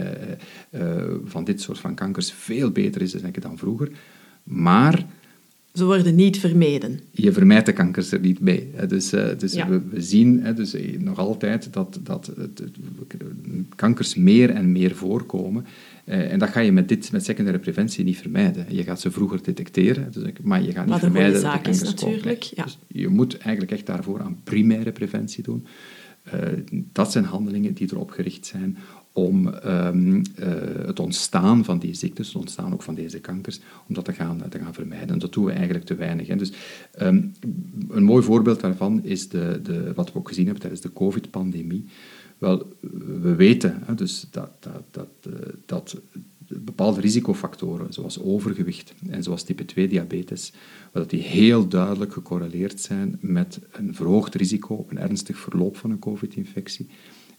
van 1.25 1.43
dit 1.43 1.61
soort 1.61 1.79
van 1.79 1.95
kankers 1.95 2.31
veel 2.31 2.71
beter 2.71 3.01
is 3.01 3.15
dan 3.39 3.57
vroeger. 3.57 3.91
Maar 4.43 5.05
ze 5.77 5.85
worden 5.85 6.15
niet 6.15 6.39
vermeden. 6.39 6.99
Je 7.11 7.31
vermijdt 7.31 7.65
de 7.65 7.73
kankers 7.73 8.11
er 8.11 8.19
niet 8.19 8.39
mee. 8.39 8.69
Dus, 8.87 9.13
uh, 9.13 9.27
dus 9.37 9.53
we, 9.53 9.81
we, 9.89 10.01
zien 10.01 10.55
dus, 10.55 10.73
eh, 10.73 10.99
nog 10.99 11.19
altijd 11.19 11.73
dat, 11.73 11.99
dat 12.03 12.31
kankers 13.75 14.15
meer 14.15 14.49
en 14.49 14.71
meer 14.71 14.95
voorkomen. 14.95 15.65
Uh, 16.05 16.31
en 16.31 16.39
dat 16.39 16.49
ga 16.49 16.59
je 16.59 16.71
met, 16.71 16.87
dit, 16.87 17.11
met 17.11 17.25
secundaire 17.25 17.61
preventie 17.61 18.03
niet 18.03 18.17
vermijden. 18.17 18.65
Je 18.69 18.83
gaat 18.83 19.01
ze 19.01 19.11
vroeger 19.11 19.43
detecteren, 19.43 20.11
dus, 20.11 20.23
maar 20.41 20.63
je 20.63 20.71
gaat 20.71 20.85
niet 20.85 20.99
vermijden 20.99 21.33
dat 21.33 21.41
de 21.41 21.47
kankers 21.47 21.81
is 21.81 21.89
natuurlijk. 21.89 22.41
Ja. 22.43 22.63
Dus 22.63 22.77
je 22.87 23.07
moet 23.07 23.37
eigenlijk 23.37 23.71
echt 23.71 23.85
daarvoor 23.85 24.21
aan 24.21 24.39
primaire 24.43 24.91
preventie 24.91 25.43
doen. 25.43 25.65
Uh, 26.33 26.41
dat 26.91 27.11
zijn 27.11 27.23
handelingen 27.23 27.73
die 27.73 27.87
erop 27.91 28.11
gericht 28.11 28.45
zijn 28.45 28.77
om 29.17 29.47
um, 29.65 30.15
uh, 30.15 30.45
het 30.85 30.99
ontstaan 30.99 31.65
van 31.65 31.79
die 31.79 31.93
ziektes, 31.93 32.27
het 32.27 32.35
ontstaan 32.35 32.73
ook 32.73 32.81
van 32.81 32.95
deze 32.95 33.19
kankers, 33.19 33.59
om 33.87 33.93
dat 33.93 34.05
te 34.05 34.13
gaan, 34.13 34.41
te 34.49 34.59
gaan 34.59 34.73
vermijden. 34.73 35.19
Dat 35.19 35.33
doen 35.33 35.45
we 35.45 35.51
eigenlijk 35.51 35.85
te 35.85 35.95
weinig. 35.95 36.27
Hè. 36.27 36.35
Dus, 36.35 36.51
um, 37.01 37.33
een 37.89 38.03
mooi 38.03 38.23
voorbeeld 38.23 38.59
daarvan 38.59 39.03
is 39.03 39.29
de, 39.29 39.59
de, 39.63 39.93
wat 39.93 40.11
we 40.11 40.19
ook 40.19 40.27
gezien 40.27 40.43
hebben 40.43 40.61
tijdens 40.61 40.81
de 40.81 40.93
COVID-pandemie. 40.93 41.85
Wel, 42.37 42.73
we 43.21 43.35
weten 43.35 43.81
hè, 43.85 43.95
dus 43.95 44.27
dat, 44.31 44.49
dat, 44.59 44.83
dat, 44.91 45.07
eh, 45.21 45.31
dat 45.65 46.01
bepaalde 46.47 47.01
risicofactoren, 47.01 47.93
zoals 47.93 48.21
overgewicht 48.21 48.93
en 49.09 49.23
zoals 49.23 49.43
type 49.43 49.65
2 49.65 49.87
diabetes, 49.87 50.53
dat 50.91 51.09
die 51.09 51.21
heel 51.21 51.67
duidelijk 51.67 52.13
gecorreleerd 52.13 52.81
zijn 52.81 53.17
met 53.21 53.59
een 53.71 53.95
verhoogd 53.95 54.35
risico 54.35 54.75
op 54.75 54.91
een 54.91 54.99
ernstig 54.99 55.37
verloop 55.37 55.77
van 55.77 55.91
een 55.91 55.99
COVID-infectie 55.99 56.87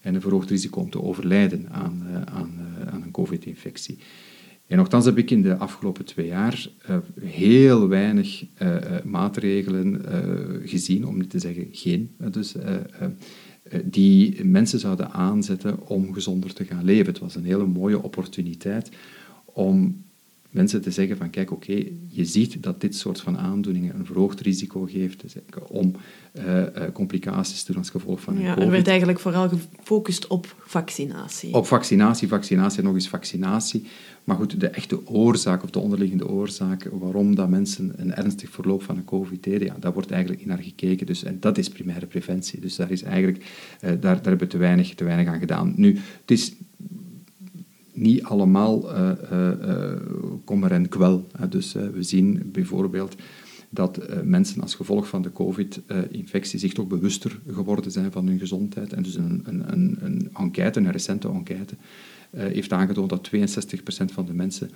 en 0.08 0.14
een 0.14 0.20
verhoogd 0.20 0.50
risico 0.50 0.80
om 0.80 0.90
te 0.90 1.02
overlijden 1.02 1.68
aan, 1.70 2.02
eh, 2.06 2.22
aan, 2.22 2.52
eh, 2.58 2.92
aan 2.92 3.02
een 3.02 3.10
COVID-infectie. 3.10 3.98
En 4.66 4.76
nogthans 4.76 5.04
heb 5.04 5.18
ik 5.18 5.30
in 5.30 5.42
de 5.42 5.56
afgelopen 5.56 6.04
twee 6.04 6.26
jaar 6.26 6.68
uh, 6.90 6.96
heel 7.20 7.88
weinig 7.88 8.44
maatregelen 9.04 10.02
gezien, 10.64 11.06
om 11.06 11.18
niet 11.18 11.30
te 11.30 11.38
zeggen 11.38 11.68
geen, 11.72 12.10
dus, 12.30 12.54
die 13.84 14.44
mensen 14.44 14.78
zouden 14.78 15.10
aanzetten 15.10 15.86
om 15.86 16.12
gezonder 16.12 16.52
te 16.52 16.64
gaan 16.64 16.84
leven. 16.84 17.06
Het 17.06 17.18
was 17.18 17.34
een 17.34 17.44
hele 17.44 17.66
mooie 17.66 18.02
opportuniteit 18.02 18.90
om 19.44 20.04
mensen 20.50 20.82
te 20.82 20.90
zeggen 20.90 21.16
van 21.16 21.30
kijk, 21.30 21.50
oké, 21.50 21.84
je 22.06 22.24
ziet 22.24 22.62
dat 22.62 22.80
dit 22.80 22.94
soort 22.94 23.20
van 23.20 23.38
aandoeningen 23.38 23.94
een 23.94 24.06
verhoogd 24.06 24.40
risico 24.40 24.84
geeft 24.84 25.20
dus 25.20 25.34
om 25.68 25.94
uh, 26.32 26.56
uh, 26.56 26.64
complicaties 26.92 27.62
te 27.62 27.72
doen 27.72 27.80
als 27.80 27.90
gevolg 27.90 28.20
van 28.20 28.38
ja, 28.38 28.48
COVID. 28.48 28.64
Er 28.64 28.70
werd 28.70 28.88
eigenlijk 28.88 29.18
vooral 29.18 29.48
gefocust 29.48 30.26
op 30.26 30.54
vaccinatie. 30.58 31.54
Op 31.54 31.66
vaccinatie, 31.66 32.28
vaccinatie 32.28 32.78
en 32.78 32.84
nog 32.84 32.94
eens 32.94 33.08
vaccinatie. 33.08 33.86
Maar 34.24 34.36
goed, 34.36 34.60
de 34.60 34.68
echte 34.68 35.06
oorzaak 35.06 35.62
of 35.62 35.70
de 35.70 35.78
onderliggende 35.78 36.28
oorzaak 36.28 36.88
waarom 36.92 37.34
dat 37.34 37.48
mensen 37.48 37.92
een 37.96 38.14
ernstig 38.14 38.50
verloop 38.50 38.82
van 38.82 38.96
een 38.96 39.04
COVID 39.04 39.42
deden, 39.42 39.66
ja, 39.66 39.76
daar 39.80 39.92
wordt 39.92 40.10
eigenlijk 40.10 40.42
in 40.42 40.48
naar 40.48 40.62
gekeken. 40.62 41.06
Dus, 41.06 41.24
en 41.24 41.36
dat 41.40 41.58
is 41.58 41.68
primaire 41.68 42.06
preventie. 42.06 42.60
Dus 42.60 42.76
daar 42.76 42.90
is 42.90 43.02
eigenlijk, 43.02 43.38
uh, 43.38 43.80
daar, 43.80 44.00
daar 44.00 44.14
hebben 44.14 44.38
we 44.38 44.46
te 44.46 44.58
weinig, 44.58 44.94
te 44.94 45.04
weinig 45.04 45.32
aan 45.32 45.38
gedaan. 45.38 45.72
Nu, 45.76 45.98
het 46.20 46.30
is 46.30 46.52
niet 47.98 48.22
allemaal 48.22 48.94
uh, 48.94 49.92
kommer 50.44 50.72
en 50.72 50.88
kwel. 50.88 51.26
Dus 51.48 51.72
we 51.72 52.02
zien 52.02 52.48
bijvoorbeeld 52.52 53.16
dat 53.70 54.00
mensen 54.24 54.62
als 54.62 54.74
gevolg 54.74 55.08
van 55.08 55.22
de 55.22 55.32
COVID-infectie 55.32 56.58
zich 56.58 56.72
toch 56.72 56.86
bewuster 56.86 57.40
geworden 57.46 57.92
zijn 57.92 58.12
van 58.12 58.26
hun 58.26 58.38
gezondheid. 58.38 58.92
En 58.92 59.02
dus 59.02 59.14
een, 59.14 59.42
een, 59.44 59.96
een 60.00 60.30
enquête, 60.34 60.80
een 60.80 60.92
recente 60.92 61.28
enquête, 61.28 61.74
heeft 62.30 62.72
aangetoond 62.72 63.10
dat 63.10 63.30
62% 63.36 63.40
van 64.12 64.26
de 64.26 64.32
mensen 64.32 64.70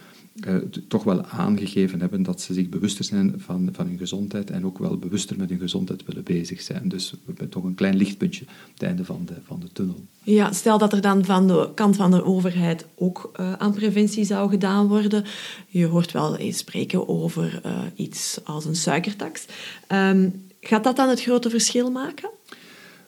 uh, 0.46 0.56
toch 0.88 1.04
wel 1.04 1.24
aangegeven 1.24 2.00
hebben 2.00 2.22
dat 2.22 2.40
ze 2.40 2.54
zich 2.54 2.68
bewuster 2.68 3.04
zijn 3.04 3.34
van, 3.36 3.68
van 3.72 3.86
hun 3.86 3.98
gezondheid 3.98 4.50
en 4.50 4.66
ook 4.66 4.78
wel 4.78 4.96
bewuster 4.96 5.36
met 5.36 5.48
hun 5.48 5.58
gezondheid 5.58 6.04
willen 6.04 6.22
bezig 6.22 6.60
zijn. 6.60 6.88
Dus 6.88 7.10
we 7.10 7.18
hebben 7.26 7.48
toch 7.48 7.64
een 7.64 7.74
klein 7.74 7.96
lichtpuntje 7.96 8.44
op 8.44 8.72
het 8.72 8.82
einde 8.82 9.04
van 9.04 9.22
de, 9.26 9.34
van 9.44 9.60
de 9.60 9.72
tunnel. 9.72 10.04
Ja, 10.22 10.52
stel 10.52 10.78
dat 10.78 10.92
er 10.92 11.00
dan 11.00 11.24
van 11.24 11.46
de 11.46 11.68
kant 11.74 11.96
van 11.96 12.10
de 12.10 12.24
overheid 12.24 12.86
ook 12.94 13.32
uh, 13.40 13.52
aan 13.52 13.72
preventie 13.72 14.24
zou 14.24 14.50
gedaan 14.50 14.88
worden. 14.88 15.24
Je 15.68 15.86
hoort 15.86 16.12
wel 16.12 16.36
eens 16.36 16.58
spreken 16.58 17.08
over 17.08 17.60
iets 17.94 18.40
als 18.44 18.64
een 18.64 18.76
suikertax. 18.76 19.46
Um, 19.92 20.46
gaat 20.60 20.84
dat 20.84 20.96
dan 20.96 21.08
het 21.08 21.22
grote 21.22 21.50
verschil 21.50 21.90
maken? 21.90 22.30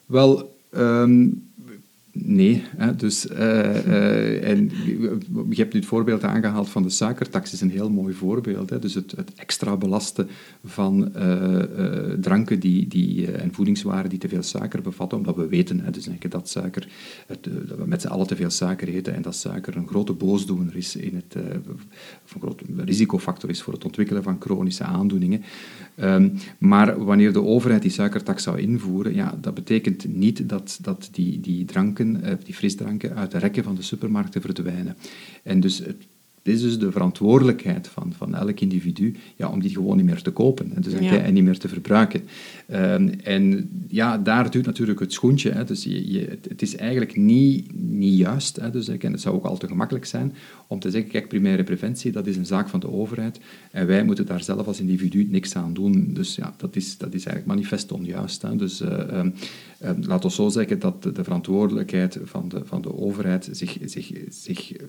Wel, 0.05 0.55
um, 0.71 1.51
Nee, 2.17 2.63
dus, 2.97 3.25
uh, 3.25 3.37
uh, 3.37 4.49
en 4.49 4.71
je 5.49 5.55
hebt 5.55 5.73
nu 5.73 5.79
het 5.79 5.85
voorbeeld 5.85 6.23
aangehaald 6.23 6.69
van 6.69 6.83
de 6.83 6.89
suikertax, 6.89 7.53
is 7.53 7.61
een 7.61 7.69
heel 7.69 7.89
mooi 7.89 8.13
voorbeeld. 8.13 8.69
Hè. 8.69 8.79
Dus 8.79 8.93
het, 8.93 9.13
het 9.15 9.33
extra 9.35 9.77
belasten 9.77 10.27
van 10.63 11.11
uh, 11.15 11.59
dranken 12.21 12.59
die, 12.59 12.87
die, 12.87 13.31
en 13.31 13.53
voedingswaren 13.53 14.09
die 14.09 14.19
te 14.19 14.27
veel 14.27 14.43
suiker 14.43 14.81
bevatten, 14.81 15.17
omdat 15.17 15.35
we 15.35 15.47
weten 15.47 15.83
dus 15.91 16.09
dat, 16.29 16.49
suiker, 16.49 16.87
dat 17.27 17.37
we 17.77 17.83
met 17.85 18.01
z'n 18.01 18.07
allen 18.07 18.27
te 18.27 18.35
veel 18.35 18.49
suiker 18.49 18.87
eten 18.87 19.13
en 19.13 19.21
dat 19.21 19.35
suiker 19.35 19.77
een 19.77 19.87
grote 19.87 20.13
boosdoener 20.13 20.75
is, 20.75 20.95
in 20.95 21.15
het, 21.15 21.35
of 22.25 22.33
een 22.33 22.41
grote 22.41 22.63
risicofactor 22.77 23.49
is 23.49 23.61
voor 23.61 23.73
het 23.73 23.85
ontwikkelen 23.85 24.23
van 24.23 24.37
chronische 24.39 24.83
aandoeningen. 24.83 25.43
Um, 26.01 26.33
maar 26.57 27.03
wanneer 27.03 27.33
de 27.33 27.43
overheid 27.43 27.81
die 27.81 27.91
suikertax 27.91 28.43
zou 28.43 28.59
invoeren, 28.59 29.15
ja, 29.15 29.37
dat 29.41 29.53
betekent 29.53 30.15
niet 30.15 30.49
dat, 30.49 30.79
dat 30.81 31.09
die, 31.11 31.39
die 31.39 31.65
dranken 31.65 32.03
die 32.43 32.53
frisdranken 32.53 33.15
uit 33.15 33.31
de 33.31 33.37
rekken 33.37 33.63
van 33.63 33.75
de 33.75 33.81
supermarkten 33.81 34.41
verdwijnen. 34.41 34.97
En 35.43 35.59
dus 35.59 35.77
het 35.77 36.07
dit 36.45 36.55
is 36.55 36.61
dus 36.61 36.79
de 36.79 36.91
verantwoordelijkheid 36.91 37.87
van, 37.87 38.13
van 38.17 38.35
elk 38.35 38.59
individu 38.59 39.15
ja, 39.35 39.49
om 39.49 39.61
die 39.61 39.71
gewoon 39.71 39.97
niet 39.97 40.05
meer 40.05 40.21
te 40.21 40.31
kopen 40.31 40.71
en, 40.75 40.81
dus 40.81 40.93
ja. 40.93 41.17
en 41.17 41.33
niet 41.33 41.43
meer 41.43 41.57
te 41.57 41.67
verbruiken. 41.67 42.21
Um, 42.73 43.09
en 43.09 43.69
ja, 43.87 44.17
daar 44.17 44.51
duurt 44.51 44.65
natuurlijk 44.65 44.99
het 44.99 45.13
schoentje. 45.13 45.51
Hè. 45.51 45.63
Dus 45.63 45.83
je, 45.83 46.11
je, 46.11 46.19
het, 46.19 46.45
het, 46.49 46.61
is 46.61 46.75
eigenlijk 46.75 47.15
niet, 47.15 47.81
niet 47.81 48.17
juist. 48.17 48.55
Hè. 48.55 48.71
Dus, 48.71 48.87
en 48.87 49.11
het 49.11 49.21
zou 49.21 49.35
ook 49.35 49.45
al 49.45 49.57
te 49.57 49.67
gemakkelijk 49.67 50.05
zijn 50.05 50.33
om 50.67 50.79
te 50.79 50.89
zeggen, 50.89 51.11
kijk, 51.11 51.27
primaire 51.27 51.63
preventie, 51.63 52.11
dat 52.11 52.27
is 52.27 52.37
een 52.37 52.45
zaak 52.45 52.69
van 52.69 52.79
de 52.79 52.91
overheid 52.91 53.39
en 53.71 53.87
wij 53.87 54.03
moeten 54.03 54.25
daar 54.25 54.43
zelf 54.43 54.67
als 54.67 54.79
individu 54.79 55.27
niks 55.29 55.55
aan 55.55 55.73
doen. 55.73 56.09
Dus 56.13 56.35
ja, 56.35 56.53
dat 56.57 56.75
is, 56.75 56.97
dat 56.97 57.13
is 57.13 57.25
eigenlijk 57.25 57.45
manifest 57.45 57.91
onjuist. 57.91 58.41
Hè. 58.41 58.55
Dus 58.55 58.81
uh, 58.81 58.89
um, 58.89 59.33
um, 59.85 60.03
laten 60.07 60.29
we 60.29 60.35
zo 60.35 60.49
zeggen 60.49 60.79
dat 60.79 61.03
de, 61.03 61.11
de, 61.11 61.23
verantwoordelijkheid 61.23 62.19
van 62.23 62.49
de, 62.49 62.61
van 62.65 62.81
de 62.81 62.97
overheid 62.97 63.49
zich, 63.51 63.77
zich, 63.85 64.11
zich 64.29 64.81
uh, 64.81 64.87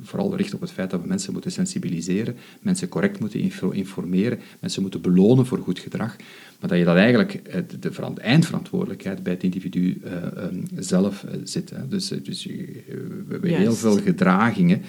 vooral 0.00 0.36
richt 0.36 0.54
op 0.54 0.60
het 0.60 0.70
feit 0.70 0.89
dat 0.90 1.00
we 1.00 1.08
mensen 1.08 1.32
moeten 1.32 1.52
sensibiliseren, 1.52 2.36
mensen 2.60 2.88
correct 2.88 3.20
moeten 3.20 3.40
informeren, 3.72 4.38
mensen 4.60 4.82
moeten 4.82 5.00
belonen 5.00 5.46
voor 5.46 5.58
goed 5.58 5.78
gedrag, 5.78 6.16
maar 6.60 6.70
dat 6.70 6.78
je 6.78 6.84
dat 6.84 6.96
eigenlijk 6.96 7.40
de 7.80 8.20
eindverantwoordelijkheid 8.20 9.22
bij 9.22 9.32
het 9.32 9.42
individu 9.42 10.00
uh, 10.04 10.12
um, 10.44 10.64
zelf 10.76 11.22
uh, 11.24 11.30
zit. 11.44 11.70
Hè. 11.70 11.88
Dus, 11.88 12.08
dus 12.08 12.44
we 12.44 13.24
hebben 13.28 13.50
heel 13.50 13.72
veel 13.72 13.96
gedragingen 13.96 14.82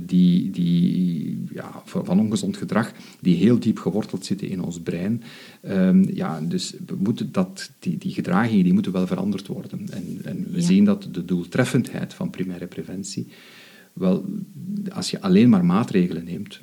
die, 0.00 0.50
die, 0.50 1.44
ja, 1.52 1.82
van 1.84 2.20
ongezond 2.20 2.56
gedrag 2.56 2.92
die 3.20 3.36
heel 3.36 3.58
diep 3.58 3.78
geworteld 3.78 4.24
zitten 4.26 4.48
in 4.48 4.62
ons 4.62 4.80
brein. 4.80 5.22
Um, 5.70 6.14
ja, 6.14 6.40
dus 6.40 6.74
we 6.86 6.94
moeten 6.98 7.32
dat, 7.32 7.70
die, 7.78 7.98
die 7.98 8.12
gedragingen 8.12 8.64
die 8.64 8.72
moeten 8.72 8.92
wel 8.92 9.06
veranderd 9.06 9.46
worden. 9.46 9.88
En, 9.90 10.18
en 10.24 10.46
we 10.50 10.60
ja. 10.60 10.66
zien 10.66 10.84
dat 10.84 11.08
de 11.12 11.24
doeltreffendheid 11.24 12.14
van 12.14 12.30
primaire 12.30 12.66
preventie 12.66 13.26
wel, 13.96 14.24
als 14.92 15.10
je 15.10 15.20
alleen 15.20 15.48
maar 15.48 15.64
maatregelen 15.64 16.24
neemt, 16.24 16.60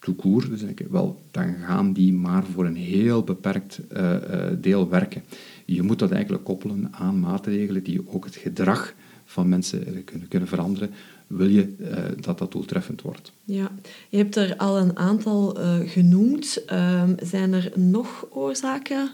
toekoer, 0.00 0.48
dus 0.48 0.62
wel, 0.90 1.22
dan 1.30 1.54
gaan 1.54 1.92
die 1.92 2.12
maar 2.12 2.44
voor 2.44 2.66
een 2.66 2.76
heel 2.76 3.22
beperkt 3.22 3.80
uh, 3.92 4.12
uh, 4.12 4.46
deel 4.60 4.88
werken. 4.88 5.22
Je 5.64 5.82
moet 5.82 5.98
dat 5.98 6.10
eigenlijk 6.10 6.44
koppelen 6.44 6.88
aan 6.90 7.20
maatregelen 7.20 7.82
die 7.82 8.02
ook 8.06 8.24
het 8.24 8.36
gedrag 8.36 8.94
van 9.24 9.48
mensen 9.48 10.04
kunnen, 10.04 10.28
kunnen 10.28 10.48
veranderen, 10.48 10.90
wil 11.26 11.48
je 11.48 11.74
dat 12.20 12.38
dat 12.38 12.52
doeltreffend 12.52 13.02
wordt. 13.02 13.32
Ja, 13.44 13.70
je 14.08 14.16
hebt 14.16 14.36
er 14.36 14.56
al 14.56 14.78
een 14.78 14.96
aantal 14.96 15.56
genoemd. 15.84 16.64
Ehm, 16.66 17.12
zijn 17.22 17.52
er 17.52 17.72
nog 17.74 18.26
oorzaken 18.30 19.10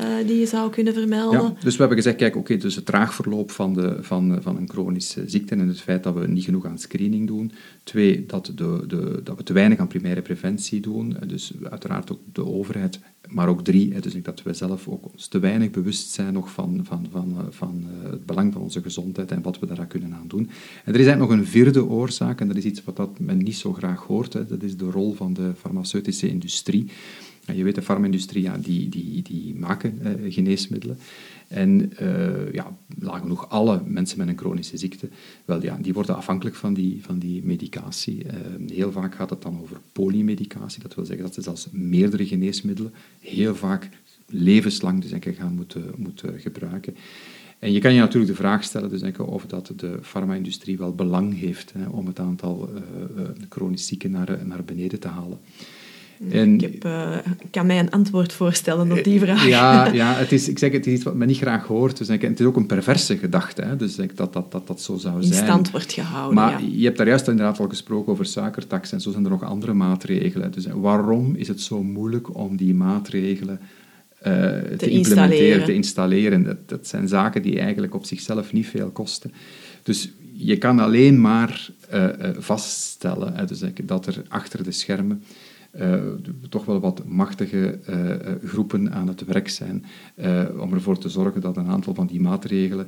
uh, 0.00 0.26
die 0.26 0.38
je 0.38 0.46
zou 0.46 0.70
kunnen 0.70 0.94
vermelden. 0.94 1.56
Dus 1.62 1.72
we 1.72 1.78
hebben 1.78 1.96
gezegd, 1.96 2.16
kijk, 2.16 2.36
oké, 2.36 2.56
dus 2.56 2.74
het 2.74 2.86
traag 2.86 3.14
verloop 3.14 3.50
van, 3.50 3.74
de, 3.74 3.98
van, 4.00 4.42
van 4.42 4.56
een 4.56 4.68
chronische 4.68 5.22
ziekte 5.26 5.54
en 5.54 5.68
het 5.68 5.80
feit 5.80 6.02
dat 6.02 6.14
we 6.14 6.26
niet 6.26 6.44
genoeg 6.44 6.66
aan 6.66 6.78
screening 6.78 7.26
doen. 7.26 7.52
Twee, 7.82 8.26
dat, 8.26 8.52
de, 8.54 8.84
de, 8.86 9.20
dat 9.24 9.36
we 9.36 9.42
te 9.42 9.52
weinig 9.52 9.78
aan 9.78 9.86
primaire 9.86 10.22
preventie 10.22 10.80
doen. 10.80 11.16
Dus 11.26 11.52
uiteraard 11.62 12.12
ook 12.12 12.20
de 12.32 12.46
overheid. 12.46 13.00
Maar 13.28 13.48
ook 13.48 13.64
drie, 13.64 14.00
dus 14.00 14.22
dat 14.22 14.42
we 14.42 14.52
zelf 14.52 14.88
ook 14.88 15.12
ons 15.12 15.26
te 15.26 15.38
weinig 15.38 15.70
bewust 15.70 16.10
zijn 16.10 16.32
nog 16.32 16.50
van, 16.50 16.80
van, 16.82 17.06
van, 17.10 17.36
van 17.50 17.84
het 18.02 18.26
belang 18.26 18.52
van 18.52 18.62
onze 18.62 18.82
gezondheid 18.82 19.30
en 19.30 19.42
wat 19.42 19.58
we 19.58 19.66
daar 19.66 19.86
kunnen 19.86 20.14
aan 20.14 20.28
doen. 20.28 20.50
En 20.84 20.94
er 20.94 21.00
is 21.00 21.06
eigenlijk 21.06 21.30
nog 21.30 21.40
een 21.40 21.46
vierde 21.46 21.84
oorzaak, 21.84 22.40
en 22.40 22.48
dat 22.48 22.56
is 22.56 22.64
iets 22.64 22.84
wat 22.84 22.96
dat 22.96 23.18
men 23.18 23.38
niet 23.38 23.56
zo 23.56 23.72
graag 23.72 24.02
hoort. 24.02 24.32
Hè. 24.32 24.46
Dat 24.46 24.62
is 24.62 24.76
de 24.76 24.90
rol 24.90 25.12
van 25.12 25.32
de 25.32 25.52
farmaceutische 25.56 26.28
industrie. 26.28 26.90
Je 27.54 27.64
weet, 27.64 27.74
de 27.74 27.82
farmindustrie, 27.82 28.42
ja, 28.42 28.58
die, 28.58 28.88
die, 28.88 29.22
die 29.22 29.54
maken 29.54 29.98
uh, 30.02 30.32
geneesmiddelen. 30.32 30.98
En 31.48 31.92
uh, 32.02 32.52
ja, 32.52 32.76
genoeg 33.00 33.48
alle 33.48 33.82
mensen 33.86 34.18
met 34.18 34.28
een 34.28 34.38
chronische 34.38 34.76
ziekte, 34.76 35.08
wel, 35.44 35.62
ja, 35.62 35.78
die 35.80 35.92
worden 35.92 36.16
afhankelijk 36.16 36.56
van 36.56 36.74
die, 36.74 36.98
van 37.02 37.18
die 37.18 37.42
medicatie. 37.44 38.24
Uh, 38.24 38.70
heel 38.70 38.92
vaak 38.92 39.14
gaat 39.14 39.30
het 39.30 39.42
dan 39.42 39.60
over 39.60 39.80
polymedicatie. 39.92 40.82
Dat 40.82 40.94
wil 40.94 41.04
zeggen 41.04 41.24
dat 41.24 41.34
ze 41.34 41.42
zelfs 41.42 41.68
meerdere 41.70 42.26
geneesmiddelen 42.26 42.92
heel 43.20 43.54
vaak 43.54 43.88
levenslang 44.26 45.02
dus 45.02 45.36
gaan 45.36 45.54
moeten, 45.54 45.84
moeten 45.96 46.40
gebruiken. 46.40 46.96
En 47.58 47.72
je 47.72 47.80
kan 47.80 47.94
je 47.94 48.00
natuurlijk 48.00 48.32
de 48.32 48.38
vraag 48.38 48.64
stellen 48.64 48.90
dus 48.90 49.02
ik, 49.02 49.18
of 49.26 49.46
dat 49.46 49.72
de 49.76 49.98
farma-industrie 50.02 50.78
wel 50.78 50.94
belang 50.94 51.38
heeft 51.38 51.72
hè, 51.72 51.86
om 51.88 52.06
het 52.06 52.18
aantal 52.18 52.70
chronisch 53.48 53.86
zieken 53.86 54.10
naar, 54.10 54.38
naar 54.46 54.64
beneden 54.64 55.00
te 55.00 55.08
halen. 55.08 55.38
En, 56.30 56.54
ik 56.54 56.60
heb, 56.60 56.84
uh, 56.84 57.16
kan 57.50 57.66
mij 57.66 57.78
een 57.78 57.90
antwoord 57.90 58.32
voorstellen 58.32 58.92
op 58.92 59.04
die 59.04 59.20
vraag. 59.20 59.46
Ja, 59.46 59.86
ja 59.92 60.14
het 60.14 60.32
is, 60.32 60.48
ik 60.48 60.58
zeg, 60.58 60.72
het 60.72 60.86
is 60.86 60.92
iets 60.92 61.04
wat 61.04 61.14
men 61.14 61.26
niet 61.26 61.36
graag 61.36 61.66
hoort. 61.66 61.98
Dus 61.98 62.08
ik, 62.08 62.22
het 62.22 62.40
is 62.40 62.46
ook 62.46 62.56
een 62.56 62.66
perverse 62.66 63.18
gedachte. 63.18 63.62
Hè, 63.62 63.76
dus 63.76 63.98
ik, 63.98 64.16
dat, 64.16 64.32
dat, 64.32 64.52
dat 64.52 64.66
dat 64.66 64.80
zo 64.80 64.96
zou 64.96 65.22
zijn. 65.22 65.40
In 65.40 65.46
stand 65.46 65.70
wordt 65.70 65.92
gehouden, 65.92 66.34
Maar 66.34 66.62
ja. 66.62 66.68
je 66.72 66.84
hebt 66.84 66.96
daar 66.96 67.06
juist 67.06 67.28
inderdaad 67.28 67.60
al 67.60 67.68
gesproken 67.68 68.12
over 68.12 68.26
suikertax. 68.26 68.92
En 68.92 69.00
zo 69.00 69.10
zijn 69.10 69.24
er 69.24 69.30
nog 69.30 69.42
andere 69.42 69.72
maatregelen. 69.72 70.52
Dus 70.52 70.66
waarom 70.66 71.34
is 71.34 71.48
het 71.48 71.60
zo 71.60 71.82
moeilijk 71.82 72.36
om 72.36 72.56
die 72.56 72.74
maatregelen 72.74 73.60
te, 74.18 74.88
implementeren, 74.90 75.64
te 75.64 75.74
installeren. 75.74 76.44
Dat, 76.44 76.68
dat 76.68 76.86
zijn 76.86 77.08
zaken 77.08 77.42
die 77.42 77.60
eigenlijk 77.60 77.94
op 77.94 78.04
zichzelf 78.04 78.52
niet 78.52 78.66
veel 78.66 78.90
kosten. 78.90 79.32
Dus 79.82 80.12
je 80.32 80.56
kan 80.56 80.78
alleen 80.78 81.20
maar 81.20 81.70
vaststellen 82.38 83.46
dus 83.46 83.62
dat 83.84 84.06
er 84.06 84.22
achter 84.28 84.64
de 84.64 84.72
schermen 84.72 85.22
uh, 85.76 86.02
toch 86.48 86.64
wel 86.64 86.80
wat 86.80 87.04
machtige 87.06 87.78
uh, 87.88 88.48
groepen 88.48 88.92
aan 88.92 89.08
het 89.08 89.24
werk 89.24 89.48
zijn 89.48 89.84
om 90.58 90.72
ervoor 90.72 90.98
te 90.98 91.08
zorgen 91.08 91.40
dat 91.40 91.56
een 91.56 91.66
aantal 91.66 91.94
van 91.94 92.06
die 92.06 92.20
maatregelen 92.20 92.86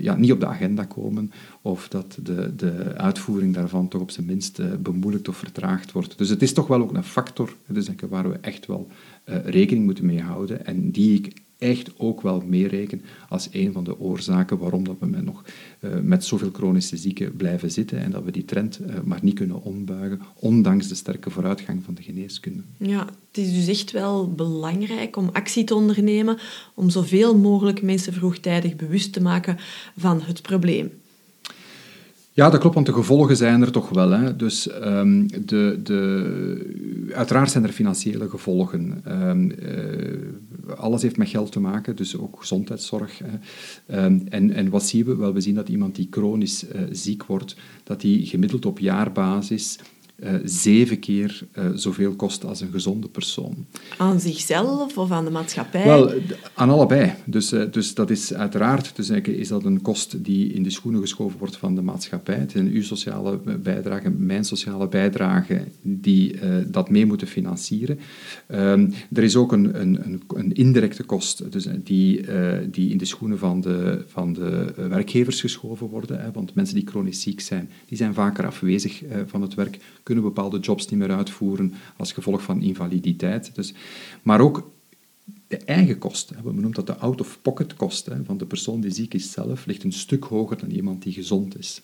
ja, 0.00 0.16
niet 0.16 0.32
op 0.32 0.40
de 0.40 0.46
agenda 0.46 0.84
komen 0.84 1.32
of 1.62 1.88
dat 1.88 2.18
de, 2.22 2.54
de 2.56 2.92
uitvoering 2.96 3.54
daarvan 3.54 3.88
toch 3.88 4.00
op 4.00 4.10
zijn 4.10 4.26
minst 4.26 4.82
bemoeilijkt 4.82 5.28
of 5.28 5.36
vertraagd 5.36 5.92
wordt. 5.92 6.18
Dus 6.18 6.28
het 6.28 6.42
is 6.42 6.52
toch 6.52 6.66
wel 6.66 6.80
ook 6.80 6.94
een 6.94 7.04
factor 7.04 7.54
dus 7.66 7.88
waar 8.08 8.30
we 8.30 8.38
echt 8.40 8.66
wel 8.66 8.88
rekening 9.24 9.84
moeten 9.84 10.06
mee 10.06 10.20
houden 10.20 10.66
en 10.66 10.90
die 10.90 11.18
ik 11.18 11.43
echt 11.58 11.90
ook 11.96 12.20
wel 12.20 12.42
meerekenen 12.46 13.04
als 13.28 13.48
een 13.52 13.72
van 13.72 13.84
de 13.84 14.00
oorzaken 14.00 14.58
waarom 14.58 14.84
dat 14.84 14.96
we 14.98 15.06
met, 15.06 15.24
nog, 15.24 15.44
uh, 15.80 15.90
met 16.02 16.24
zoveel 16.24 16.50
chronische 16.52 16.96
zieken 16.96 17.36
blijven 17.36 17.70
zitten 17.70 17.98
en 17.98 18.10
dat 18.10 18.24
we 18.24 18.30
die 18.30 18.44
trend 18.44 18.80
uh, 18.80 18.94
maar 19.04 19.18
niet 19.22 19.34
kunnen 19.34 19.62
ombuigen, 19.62 20.20
ondanks 20.34 20.88
de 20.88 20.94
sterke 20.94 21.30
vooruitgang 21.30 21.84
van 21.84 21.94
de 21.94 22.02
geneeskunde. 22.02 22.62
Ja, 22.76 23.04
het 23.04 23.44
is 23.44 23.54
dus 23.54 23.66
echt 23.66 23.90
wel 23.90 24.32
belangrijk 24.32 25.16
om 25.16 25.30
actie 25.32 25.64
te 25.64 25.74
ondernemen 25.74 26.38
om 26.74 26.90
zoveel 26.90 27.38
mogelijk 27.38 27.82
mensen 27.82 28.12
vroegtijdig 28.12 28.76
bewust 28.76 29.12
te 29.12 29.22
maken 29.22 29.56
van 29.96 30.20
het 30.22 30.42
probleem. 30.42 30.90
Ja, 32.34 32.50
dat 32.50 32.60
klopt, 32.60 32.74
want 32.74 32.86
de 32.86 32.92
gevolgen 32.92 33.36
zijn 33.36 33.62
er 33.62 33.72
toch 33.72 33.88
wel. 33.88 34.10
Hè. 34.10 34.36
Dus 34.36 34.70
um, 34.84 35.26
de, 35.46 35.80
de, 35.82 37.10
uiteraard 37.14 37.50
zijn 37.50 37.64
er 37.64 37.72
financiële 37.72 38.28
gevolgen. 38.28 39.02
Um, 39.08 39.50
uh, 39.50 39.58
alles 40.76 41.02
heeft 41.02 41.16
met 41.16 41.28
geld 41.28 41.52
te 41.52 41.60
maken, 41.60 41.96
dus 41.96 42.16
ook 42.16 42.40
gezondheidszorg. 42.40 43.20
Um, 43.90 44.26
en, 44.28 44.50
en 44.50 44.70
wat 44.70 44.86
zien 44.86 45.04
we? 45.04 45.16
Wel, 45.16 45.32
we 45.32 45.40
zien 45.40 45.54
dat 45.54 45.68
iemand 45.68 45.94
die 45.94 46.06
chronisch 46.10 46.64
uh, 46.64 46.80
ziek 46.90 47.24
wordt, 47.24 47.56
dat 47.84 48.00
die 48.00 48.26
gemiddeld 48.26 48.66
op 48.66 48.78
jaarbasis 48.78 49.78
uh, 50.16 50.30
zeven 50.44 50.98
keer 50.98 51.40
uh, 51.58 51.64
zoveel 51.74 52.14
kost 52.14 52.44
als 52.44 52.60
een 52.60 52.70
gezonde 52.70 53.08
persoon. 53.08 53.66
Aan 53.96 54.20
zichzelf 54.20 54.98
of 54.98 55.10
aan 55.10 55.24
de 55.24 55.30
maatschappij? 55.30 55.84
Wel, 55.84 56.12
aan 56.54 56.70
allebei. 56.70 57.12
Dus, 57.24 57.52
uh, 57.52 57.62
dus 57.70 57.94
dat 57.94 58.10
is 58.10 58.34
uiteraard 58.34 58.96
dus 58.96 59.10
is 59.10 59.48
dat 59.48 59.64
een 59.64 59.82
kost 59.82 60.24
die 60.24 60.52
in 60.52 60.62
de 60.62 60.70
schoenen 60.70 61.00
geschoven 61.00 61.38
wordt 61.38 61.56
van 61.56 61.74
de 61.74 61.82
maatschappij. 61.82 62.34
Het 62.34 62.50
zijn 62.50 62.66
uw 62.66 62.82
sociale 62.82 63.38
bijdrage, 63.62 64.10
mijn 64.10 64.44
sociale 64.44 64.88
bijdrage, 64.88 65.64
die 65.82 66.36
dat 66.66 66.90
mee 66.90 67.06
moeten 67.06 67.26
financieren. 67.26 67.98
Um, 68.48 68.92
er 69.12 69.22
is 69.22 69.36
ook 69.36 69.52
een, 69.52 69.80
een, 69.80 70.22
een, 70.28 70.52
indirecte 70.52 71.02
kost 71.02 71.52
dus, 71.52 71.68
die, 71.84 72.24
die 72.70 72.90
in 72.90 72.98
de 72.98 73.04
schoenen 73.04 73.38
van 73.38 73.60
de, 73.60 74.04
van 74.06 74.32
de 74.32 74.72
werkgevers 74.76 75.40
geschoven 75.40 75.86
worden. 75.86 76.20
Hè, 76.20 76.32
want 76.32 76.54
mensen 76.54 76.74
die 76.74 76.86
chronisch 76.86 77.20
ziek 77.20 77.40
zijn, 77.40 77.70
die 77.88 77.96
zijn 77.96 78.14
vaker 78.14 78.46
afwezig 78.46 79.02
van 79.26 79.42
het 79.42 79.54
werk 79.54 79.78
kunnen 80.04 80.24
bepaalde 80.24 80.58
jobs 80.58 80.88
niet 80.88 80.98
meer 80.98 81.16
uitvoeren 81.16 81.74
als 81.96 82.12
gevolg 82.12 82.42
van 82.42 82.62
invaliditeit. 82.62 83.54
Dus, 83.54 83.74
maar 84.22 84.40
ook 84.40 84.72
de 85.48 85.56
eigen 85.56 85.98
kosten, 85.98 86.36
we 86.36 86.52
noemen 86.52 86.70
dat 86.70 86.86
de 86.86 86.96
out-of-pocket 86.96 87.74
kosten 87.74 88.24
van 88.24 88.38
de 88.38 88.46
persoon 88.46 88.80
die 88.80 88.90
ziek 88.90 89.14
is 89.14 89.32
zelf, 89.32 89.66
ligt 89.66 89.84
een 89.84 89.92
stuk 89.92 90.24
hoger 90.24 90.58
dan 90.58 90.70
iemand 90.70 91.02
die 91.02 91.12
gezond 91.12 91.58
is. 91.58 91.82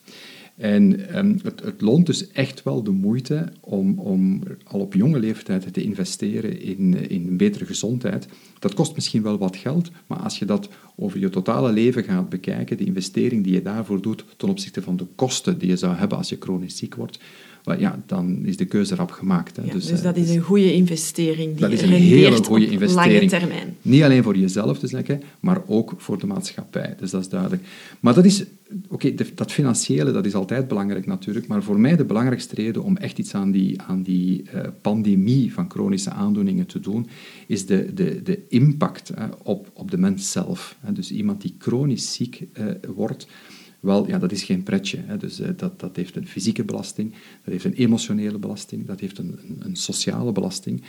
En 0.55 1.17
um, 1.17 1.39
het, 1.43 1.63
het, 1.63 1.81
loont 1.81 2.05
dus 2.05 2.31
echt 2.31 2.63
wel 2.63 2.83
de 2.83 2.91
moeite 2.91 3.53
om, 3.59 3.99
om 3.99 4.43
al 4.63 4.79
op 4.79 4.93
jonge 4.93 5.19
leeftijd 5.19 5.73
te 5.73 5.83
investeren 5.83 6.61
in, 6.61 7.09
in 7.09 7.37
betere 7.37 7.65
gezondheid. 7.65 8.27
Dat 8.59 8.73
kost 8.73 8.95
misschien 8.95 9.23
wel 9.23 9.37
wat 9.37 9.55
geld, 9.55 9.91
maar 10.07 10.19
als 10.19 10.39
je 10.39 10.45
dat 10.45 10.69
over 10.95 11.19
je 11.19 11.29
totale 11.29 11.71
leven 11.71 12.03
gaat 12.03 12.29
bekijken, 12.29 12.77
de 12.77 12.83
investering 12.83 13.43
die 13.43 13.53
je 13.53 13.61
daarvoor 13.61 14.01
doet 14.01 14.25
ten 14.37 14.49
opzichte 14.49 14.81
van 14.81 14.97
de 14.97 15.07
kosten 15.15 15.57
die 15.57 15.69
je 15.69 15.77
zou 15.77 15.95
hebben 15.95 16.17
als 16.17 16.29
je 16.29 16.37
chronisch 16.39 16.77
ziek 16.77 16.95
wordt, 16.95 17.19
ja, 17.63 17.99
dan 18.05 18.45
is 18.45 18.57
de 18.57 18.65
keuze 18.65 18.93
erop 18.93 19.11
gemaakt. 19.11 19.55
Hè. 19.55 19.63
dus, 19.63 19.85
dus 19.85 19.97
eh, 19.97 20.03
dat 20.03 20.17
is 20.17 20.25
dus 20.25 20.35
een 20.35 20.41
goede 20.41 20.73
investering. 20.73 21.51
Die 21.51 21.61
dat 21.61 21.71
is 21.71 21.81
een 21.81 21.89
hele 21.89 22.43
goede 22.43 22.69
investering. 22.69 23.13
Lange 23.13 23.27
termijn. 23.29 23.75
Niet 23.81 24.03
alleen 24.03 24.23
voor 24.23 24.37
jezelf 24.37 24.79
zeggen, 24.83 25.21
maar 25.39 25.61
ook 25.67 25.93
voor 25.97 26.19
de 26.19 26.27
maatschappij. 26.27 26.95
Dus 26.99 27.11
dat 27.11 27.21
is 27.21 27.29
duidelijk. 27.29 27.63
Maar 27.99 28.13
dat 28.13 28.25
is, 28.25 28.43
oké, 28.87 29.13
dat 29.35 29.51
financiële, 29.51 30.11
dat 30.11 30.25
is 30.25 30.33
altijd 30.33 30.67
belangrijk 30.67 31.05
natuurlijk, 31.05 31.47
maar 31.47 31.63
voor 31.63 31.79
mij 31.79 31.95
de 31.95 32.05
belangrijkste 32.05 32.55
reden 32.55 32.83
om 32.83 32.97
echt 32.97 33.17
iets 33.17 33.33
aan 33.33 33.51
die, 33.51 33.81
aan 33.81 34.01
die 34.01 34.43
uh, 34.43 34.61
pandemie 34.81 35.53
van 35.53 35.69
chronische 35.69 36.09
aandoeningen 36.09 36.65
te 36.65 36.79
doen, 36.79 37.07
is 37.47 37.65
de, 37.65 37.93
de, 37.93 38.21
de 38.23 38.39
impact 38.49 39.11
op, 39.43 39.69
op 39.73 39.91
de 39.91 39.97
mens 39.97 40.31
zelf. 40.31 40.77
Dus 40.89 41.11
iemand 41.11 41.41
die 41.41 41.55
chronisch 41.57 42.13
ziek 42.13 42.47
uh, 42.53 42.65
wordt, 42.95 43.27
wel, 43.81 44.07
ja, 44.07 44.19
dat 44.19 44.31
is 44.31 44.43
geen 44.43 44.63
pretje. 44.63 44.97
Hè. 45.05 45.17
Dus 45.17 45.39
uh, 45.39 45.47
dat, 45.55 45.79
dat 45.79 45.95
heeft 45.95 46.15
een 46.15 46.27
fysieke 46.27 46.63
belasting, 46.63 47.11
dat 47.11 47.53
heeft 47.53 47.65
een 47.65 47.73
emotionele 47.73 48.37
belasting, 48.37 48.85
dat 48.85 48.99
heeft 48.99 49.17
een, 49.17 49.39
een, 49.47 49.57
een 49.59 49.75
sociale 49.75 50.31
belasting. 50.31 50.83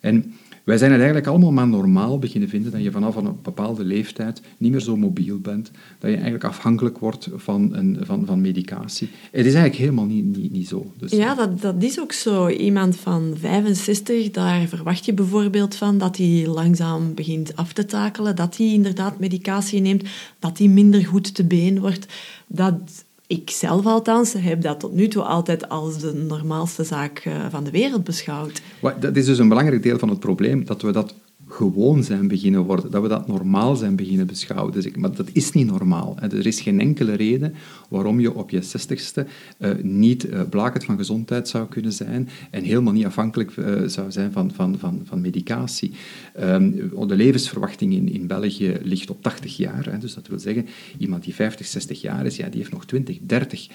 En 0.00 0.34
wij 0.68 0.78
zijn 0.78 0.90
het 0.90 1.00
eigenlijk 1.00 1.30
allemaal 1.30 1.52
maar 1.52 1.68
normaal 1.68 2.18
beginnen 2.18 2.48
vinden 2.48 2.72
dat 2.72 2.82
je 2.82 2.90
vanaf 2.90 3.16
een 3.16 3.36
bepaalde 3.42 3.84
leeftijd 3.84 4.40
niet 4.58 4.70
meer 4.70 4.80
zo 4.80 4.96
mobiel 4.96 5.38
bent, 5.38 5.70
dat 5.98 6.10
je 6.10 6.16
eigenlijk 6.16 6.44
afhankelijk 6.44 6.98
wordt 6.98 7.28
van, 7.34 7.74
een, 7.74 7.98
van, 8.00 8.26
van 8.26 8.40
medicatie. 8.40 9.08
Het 9.30 9.46
is 9.46 9.54
eigenlijk 9.54 9.74
helemaal 9.74 10.04
niet, 10.04 10.36
niet, 10.36 10.52
niet 10.52 10.68
zo. 10.68 10.92
Dus, 10.96 11.10
ja, 11.10 11.34
dat, 11.34 11.60
dat 11.60 11.82
is 11.82 12.00
ook 12.00 12.12
zo. 12.12 12.48
Iemand 12.48 12.96
van 12.96 13.34
65, 13.38 14.30
daar 14.30 14.66
verwacht 14.66 15.04
je 15.04 15.12
bijvoorbeeld 15.12 15.74
van 15.74 15.98
dat 15.98 16.16
hij 16.16 16.46
langzaam 16.46 17.14
begint 17.14 17.56
af 17.56 17.72
te 17.72 17.84
takelen, 17.84 18.36
dat 18.36 18.56
hij 18.56 18.66
inderdaad 18.66 19.18
medicatie 19.18 19.80
neemt, 19.80 20.08
dat 20.38 20.58
hij 20.58 20.68
minder 20.68 21.04
goed 21.04 21.34
te 21.34 21.44
been 21.44 21.80
wordt. 21.80 22.06
Dat 22.46 23.04
ik 23.28 23.50
zelf 23.50 23.86
althans 23.86 24.32
heb 24.32 24.62
dat 24.62 24.80
tot 24.80 24.92
nu 24.92 25.08
toe 25.08 25.22
altijd 25.22 25.68
als 25.68 25.98
de 25.98 26.14
normaalste 26.14 26.84
zaak 26.84 27.18
eh, 27.18 27.32
van 27.50 27.64
de 27.64 27.70
wereld 27.70 28.04
beschouwd. 28.04 28.62
Dat 29.00 29.16
is 29.16 29.26
dus 29.26 29.38
een 29.38 29.48
belangrijk 29.48 29.82
deel 29.82 29.98
van 29.98 30.08
het 30.08 30.20
probleem, 30.20 30.64
dat 30.64 30.82
we 30.82 30.90
dat 30.90 31.14
gewoon 31.48 32.04
zijn 32.04 32.28
beginnen 32.28 32.62
worden, 32.62 32.90
dat 32.90 33.02
we 33.02 33.08
dat 33.08 33.26
normaal 33.26 33.76
zijn 33.76 33.96
beginnen 33.96 34.26
beschouwen. 34.26 34.72
Dus 34.72 34.84
ik, 34.84 34.96
maar 34.96 35.14
dat 35.14 35.28
is 35.32 35.52
niet 35.52 35.66
normaal. 35.66 36.16
Er 36.20 36.46
is 36.46 36.60
geen 36.60 36.80
enkele 36.80 37.14
reden 37.14 37.54
waarom 37.88 38.20
je 38.20 38.34
op 38.34 38.50
je 38.50 38.62
zestigste 38.62 39.26
uh, 39.58 39.70
niet 39.82 40.24
uh, 40.24 40.40
blakend 40.50 40.84
van 40.84 40.96
gezondheid 40.96 41.48
zou 41.48 41.68
kunnen 41.68 41.92
zijn 41.92 42.28
en 42.50 42.62
helemaal 42.62 42.92
niet 42.92 43.04
afhankelijk 43.04 43.56
uh, 43.56 43.82
zou 43.86 44.10
zijn 44.12 44.32
van, 44.32 44.52
van, 44.54 44.78
van, 44.78 45.00
van 45.04 45.20
medicatie. 45.20 45.92
Um, 46.40 46.90
de 47.06 47.16
levensverwachting 47.16 47.92
in, 47.92 48.12
in 48.12 48.26
België 48.26 48.78
ligt 48.82 49.10
op 49.10 49.22
80 49.22 49.56
jaar. 49.56 49.86
Hè. 49.90 49.98
Dus 49.98 50.14
dat 50.14 50.26
wil 50.26 50.38
zeggen, 50.38 50.66
iemand 50.98 51.24
die 51.24 51.34
50, 51.34 51.66
60 51.66 52.00
jaar 52.00 52.26
is, 52.26 52.36
ja, 52.36 52.48
die 52.48 52.60
heeft 52.60 52.72
nog 52.72 52.86
20, 52.86 53.18
30 53.22 53.68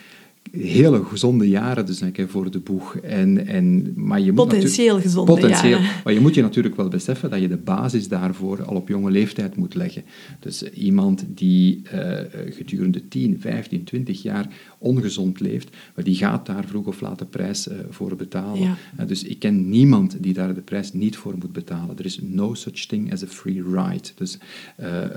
hele 0.52 1.04
gezonde 1.04 1.50
jaren 1.50 1.86
dus 1.86 1.98
denk 2.00 2.18
ik, 2.18 2.30
voor 2.30 2.52
de 2.52 2.60
boeg. 2.60 2.96
En, 2.96 3.48
en, 3.48 3.94
maar 3.96 4.20
je 4.20 4.32
moet 4.32 4.48
potentieel 4.48 5.00
gezonde 5.00 5.32
potentieel, 5.32 5.80
jaren. 5.80 6.02
Maar 6.04 6.14
je 6.14 6.20
moet 6.20 6.36
je 6.36 6.42
natuurlijk 6.42 6.76
wel 6.76 6.88
beseffen 6.88 7.30
dat 7.30 7.42
je 7.42 7.48
de 7.48 7.58
basis 7.58 8.08
daarvoor 8.08 8.64
al 8.64 8.76
op 8.76 8.88
jonge 8.88 9.12
leeftijd 9.12 9.56
moet 9.56 9.76
leggen. 9.76 10.04
Dus 10.40 10.64
iemand 10.64 11.26
die 11.28 11.82
uh, 11.94 12.20
gedurende 12.50 13.08
10, 13.08 13.38
15, 13.40 13.84
20 13.84 14.22
jaar 14.22 14.48
ongezond 14.84 15.40
leeft, 15.40 15.70
maar 15.96 16.04
die 16.04 16.16
gaat 16.16 16.46
daar 16.46 16.66
vroeg 16.66 16.86
of 16.86 17.02
laat 17.02 17.20
de 17.20 17.26
prijs 17.26 17.68
uh, 17.68 17.74
voor 17.90 18.16
betalen. 18.16 18.62
Ja. 18.62 18.78
Uh, 19.00 19.08
dus 19.08 19.24
ik 19.24 19.40
ken 19.40 19.70
niemand 19.70 20.24
die 20.24 20.34
daar 20.34 20.54
de 20.54 20.62
prijs 20.62 20.94
niet 20.94 21.16
voor 21.16 21.36
moet 21.38 21.54
betalen. 21.54 21.98
Er 21.98 22.06
is 22.06 22.20
no 22.22 22.54
such 22.54 22.86
thing 22.86 23.12
as 23.12 23.24
a 23.24 23.28
free 23.28 23.64
ride. 23.64 24.10
Dus, 24.16 24.38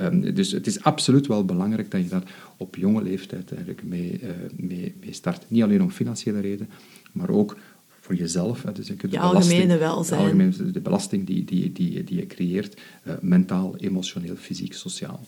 um, 0.00 0.34
dus 0.34 0.52
het 0.52 0.66
is 0.66 0.82
absoluut 0.82 1.26
wel 1.26 1.44
belangrijk 1.44 1.90
dat 1.90 2.02
je 2.02 2.08
daar 2.08 2.34
op 2.56 2.76
jonge 2.76 3.02
leeftijd 3.02 3.52
eigenlijk 3.52 3.82
mee, 3.82 4.20
mee, 4.56 4.94
mee 5.00 5.12
start. 5.12 5.44
Niet 5.48 5.62
alleen 5.62 5.82
om 5.82 5.90
financiële 5.90 6.40
redenen, 6.40 6.70
maar 7.12 7.30
ook 7.30 7.56
voor 8.00 8.14
jezelf. 8.14 8.62
Hè. 8.62 8.72
Dus 8.72 8.86
de 8.86 8.94
je 9.10 9.18
algemene 9.18 9.78
welzijn. 9.78 10.20
De, 10.20 10.26
algemene, 10.26 10.70
de 10.70 10.80
belasting 10.80 11.26
die, 11.26 11.44
die, 11.44 11.72
die, 11.72 12.04
die 12.04 12.18
je 12.18 12.26
creëert, 12.26 12.80
mentaal, 13.20 13.76
emotioneel, 13.76 14.36
fysiek, 14.36 14.72
sociaal. 14.74 15.20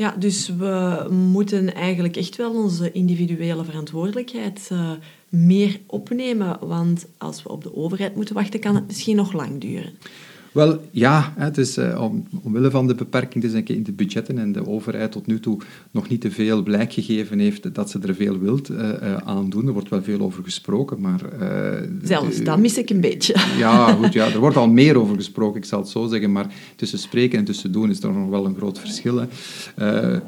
Ja, 0.00 0.14
dus 0.18 0.48
we 0.48 1.06
moeten 1.10 1.74
eigenlijk 1.74 2.16
echt 2.16 2.36
wel 2.36 2.62
onze 2.62 2.92
individuele 2.92 3.64
verantwoordelijkheid 3.64 4.68
uh, 4.72 4.90
meer 5.28 5.80
opnemen. 5.86 6.58
Want 6.66 7.06
als 7.18 7.42
we 7.42 7.48
op 7.48 7.62
de 7.62 7.76
overheid 7.76 8.16
moeten 8.16 8.34
wachten, 8.34 8.60
kan 8.60 8.74
het 8.74 8.86
misschien 8.86 9.16
nog 9.16 9.32
lang 9.32 9.60
duren. 9.60 9.92
Wel, 10.52 10.80
ja, 10.90 11.32
het 11.36 11.58
is 11.58 11.78
uh, 11.78 12.02
om, 12.02 12.26
omwille 12.42 12.70
van 12.70 12.86
de 12.86 12.94
beperking 12.94 13.44
dus 13.44 13.52
in 13.52 13.82
de 13.82 13.92
budgetten 13.92 14.38
en 14.38 14.52
de 14.52 14.66
overheid 14.66 15.12
tot 15.12 15.26
nu 15.26 15.40
toe 15.40 15.58
nog 15.90 16.08
niet 16.08 16.20
te 16.20 16.30
veel 16.30 16.62
blijk 16.62 16.92
gegeven 16.92 17.38
heeft 17.38 17.74
dat 17.74 17.90
ze 17.90 17.98
er 18.02 18.14
veel 18.14 18.38
wilt 18.38 18.70
uh, 18.70 19.16
aan 19.16 19.50
doen. 19.50 19.66
Er 19.66 19.72
wordt 19.72 19.88
wel 19.88 20.02
veel 20.02 20.20
over 20.20 20.44
gesproken, 20.44 21.00
maar... 21.00 21.20
Zelfs 22.02 22.42
dat 22.42 22.58
mis 22.58 22.78
ik 22.78 22.90
een 22.90 23.00
beetje. 23.00 23.34
Ja, 23.58 23.92
goed, 23.92 24.12
ja, 24.12 24.26
er 24.26 24.38
wordt 24.38 24.56
al 24.56 24.68
meer 24.68 24.98
over 24.98 25.16
gesproken, 25.16 25.60
ik 25.60 25.64
zal 25.64 25.80
het 25.80 25.88
zo 25.88 26.06
zeggen, 26.06 26.32
maar 26.32 26.54
tussen 26.76 26.98
spreken 26.98 27.38
en 27.38 27.44
tussen 27.44 27.72
doen 27.72 27.90
is 27.90 28.02
er 28.02 28.12
nog 28.12 28.28
wel 28.28 28.46
een 28.46 28.56
groot 28.56 28.78
verschil. 28.78 29.26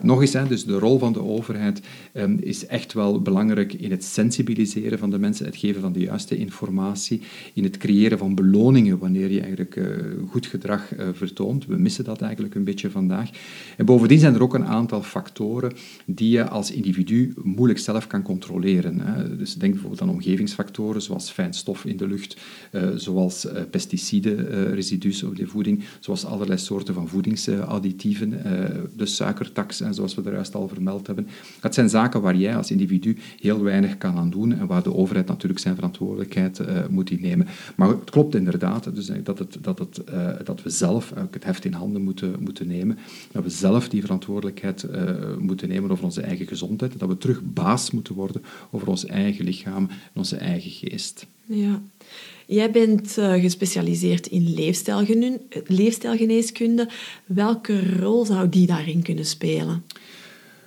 nog 0.00 0.20
eens, 0.20 0.32
hè, 0.32 0.46
dus 0.46 0.64
de 0.64 0.78
rol 0.78 0.98
van 0.98 1.12
de 1.12 1.22
overheid 1.22 1.80
um, 2.14 2.38
is 2.40 2.66
echt 2.66 2.92
wel 2.92 3.20
belangrijk 3.20 3.72
in 3.72 3.90
het 3.90 4.04
sensibiliseren 4.04 4.98
van 4.98 5.10
de 5.10 5.18
mensen, 5.18 5.46
het 5.46 5.56
geven 5.56 5.80
van 5.80 5.92
de 5.92 6.00
juiste 6.00 6.36
informatie, 6.36 7.20
in 7.54 7.64
het 7.64 7.76
creëren 7.76 8.18
van 8.18 8.34
beloningen 8.34 8.98
wanneer 8.98 9.30
je 9.30 9.40
eigenlijk 9.40 9.76
goed 10.28 10.46
gedrag 10.46 10.92
vertoont. 11.12 11.66
We 11.66 11.76
missen 11.76 12.04
dat 12.04 12.20
eigenlijk 12.20 12.54
een 12.54 12.64
beetje 12.64 12.90
vandaag. 12.90 13.30
En 13.76 13.84
bovendien 13.84 14.18
zijn 14.18 14.34
er 14.34 14.42
ook 14.42 14.54
een 14.54 14.66
aantal 14.66 15.02
factoren 15.02 15.72
die 16.06 16.30
je 16.30 16.48
als 16.48 16.70
individu 16.70 17.34
moeilijk 17.42 17.78
zelf 17.78 18.06
kan 18.06 18.22
controleren. 18.22 19.00
Hè. 19.00 19.36
Dus 19.36 19.54
denk 19.54 19.72
bijvoorbeeld 19.72 20.02
aan 20.02 20.08
omgevingsfactoren, 20.08 21.02
zoals 21.02 21.30
fijn 21.30 21.54
stof 21.54 21.84
in 21.84 21.96
de 21.96 22.06
lucht, 22.06 22.36
zoals 22.94 23.46
pesticidenresidu's 23.70 25.22
op 25.22 25.36
de 25.36 25.46
voeding, 25.46 25.84
zoals 26.00 26.24
allerlei 26.24 26.58
soorten 26.58 26.94
van 26.94 27.08
voedingsadditieven, 27.08 28.30
de 28.96 29.06
suikertax, 29.06 29.80
en 29.80 29.94
zoals 29.94 30.14
we 30.14 30.22
er 30.22 30.32
juist 30.32 30.54
al 30.54 30.68
vermeld 30.68 31.06
hebben. 31.06 31.26
Dat 31.60 31.74
zijn 31.74 31.88
zaken 31.88 32.20
waar 32.20 32.36
jij 32.36 32.56
als 32.56 32.70
individu 32.70 33.16
heel 33.40 33.62
weinig 33.62 33.98
kan 33.98 34.16
aan 34.16 34.30
doen 34.30 34.58
en 34.58 34.66
waar 34.66 34.82
de 34.82 34.94
overheid 34.94 35.26
natuurlijk 35.26 35.60
zijn 35.60 35.74
verantwoordelijkheid 35.74 36.60
moet 36.90 37.10
innemen. 37.10 37.46
Maar 37.76 37.88
het 37.88 38.10
klopt 38.10 38.34
inderdaad 38.34 38.94
dus 38.94 39.10
dat, 39.22 39.38
het, 39.38 39.58
dat, 39.60 39.78
het, 39.78 40.01
uh, 40.12 40.28
dat 40.44 40.62
we 40.62 40.70
zelf 40.70 41.12
het 41.30 41.44
heft 41.44 41.64
in 41.64 41.72
handen 41.72 42.02
moeten, 42.02 42.36
moeten 42.40 42.66
nemen, 42.66 42.98
dat 43.32 43.42
we 43.42 43.50
zelf 43.50 43.88
die 43.88 44.00
verantwoordelijkheid 44.00 44.82
uh, 44.82 45.36
moeten 45.38 45.68
nemen 45.68 45.90
over 45.90 46.04
onze 46.04 46.20
eigen 46.20 46.46
gezondheid, 46.46 46.98
dat 46.98 47.08
we 47.08 47.18
terug 47.18 47.40
baas 47.44 47.90
moeten 47.90 48.14
worden 48.14 48.42
over 48.70 48.88
ons 48.88 49.06
eigen 49.06 49.44
lichaam 49.44 49.88
en 49.88 49.98
onze 50.14 50.36
eigen 50.36 50.70
geest. 50.70 51.26
Ja. 51.44 51.82
Jij 52.46 52.70
bent 52.70 53.12
gespecialiseerd 53.16 54.26
in 54.26 54.54
leefstijlgeneeskunde. 55.66 56.88
Welke 57.26 57.96
rol 57.98 58.24
zou 58.24 58.48
die 58.48 58.66
daarin 58.66 59.02
kunnen 59.02 59.26
spelen? 59.26 59.82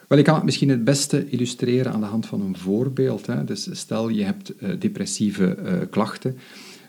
Wel, 0.07 0.17
ik 0.17 0.23
kan 0.23 0.35
het 0.35 0.43
misschien 0.43 0.69
het 0.69 0.83
beste 0.83 1.29
illustreren 1.29 1.91
aan 1.91 1.99
de 1.99 2.05
hand 2.05 2.25
van 2.25 2.41
een 2.41 2.57
voorbeeld. 2.57 3.25
Hè. 3.25 3.43
Dus 3.43 3.67
stel 3.71 4.09
je 4.09 4.23
hebt 4.23 4.53
uh, 4.59 4.69
depressieve 4.79 5.57
uh, 5.63 5.73
klachten. 5.89 6.37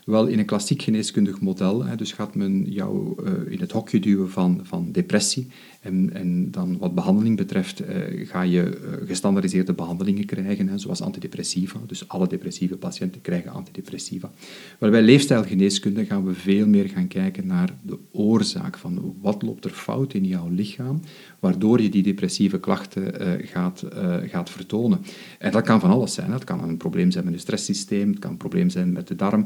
Wel, 0.07 0.27
in 0.27 0.39
een 0.39 0.45
klassiek 0.45 0.81
geneeskundig 0.81 1.39
model, 1.41 1.85
dus 1.95 2.11
gaat 2.11 2.35
men 2.35 2.71
jou 2.71 3.23
uh, 3.23 3.51
in 3.51 3.59
het 3.59 3.71
hokje 3.71 3.99
duwen 3.99 4.31
van, 4.31 4.59
van 4.63 4.91
depressie. 4.91 5.47
En, 5.81 6.51
dan 6.51 6.77
wat 6.77 6.95
behandeling 6.95 7.37
betreft 7.37 7.81
uh, 7.81 7.87
ga 8.27 8.41
je 8.41 8.63
uh, 8.63 9.07
gestandardiseerde 9.07 9.73
behandelingen 9.73 10.25
krijgen, 10.25 10.67
hè, 10.67 10.77
zoals 10.77 11.01
antidepressiva. 11.01 11.79
Dus 11.87 12.07
alle 12.07 12.27
depressieve 12.27 12.77
patiënten 12.77 13.21
krijgen 13.21 13.51
antidepressiva. 13.51 14.31
Maar 14.79 14.89
bij 14.89 15.01
leefstijlgeneeskunde 15.01 16.05
gaan 16.05 16.25
we 16.25 16.33
veel 16.33 16.67
meer 16.67 16.89
gaan 16.89 17.07
kijken 17.07 17.47
naar 17.47 17.73
de 17.81 17.97
oorzaak 18.11 18.77
van 18.77 19.15
wat 19.21 19.41
loopt 19.41 19.65
er 19.65 19.71
fout 19.71 20.13
in 20.13 20.25
jouw 20.25 20.49
lichaam, 20.49 21.01
waardoor 21.39 21.81
je 21.81 21.89
die 21.89 22.03
depressieve 22.03 22.59
klachten 22.59 23.21
uh, 23.21 23.47
gaat, 23.47 23.83
gaat 24.25 24.49
vertonen. 24.49 24.99
En 25.39 25.51
dat 25.51 25.63
kan 25.63 25.79
van 25.79 25.89
alles 25.89 26.13
zijn. 26.13 26.31
Het 26.31 26.43
kan 26.43 26.63
een 26.63 26.77
probleem 26.77 27.11
zijn 27.11 27.25
met 27.25 27.33
je 27.33 27.39
stresssysteem, 27.39 28.09
het 28.09 28.19
kan 28.19 28.31
een 28.31 28.37
probleem 28.37 28.69
zijn 28.69 28.91
met 28.91 29.07
de 29.07 29.15
darm, 29.15 29.45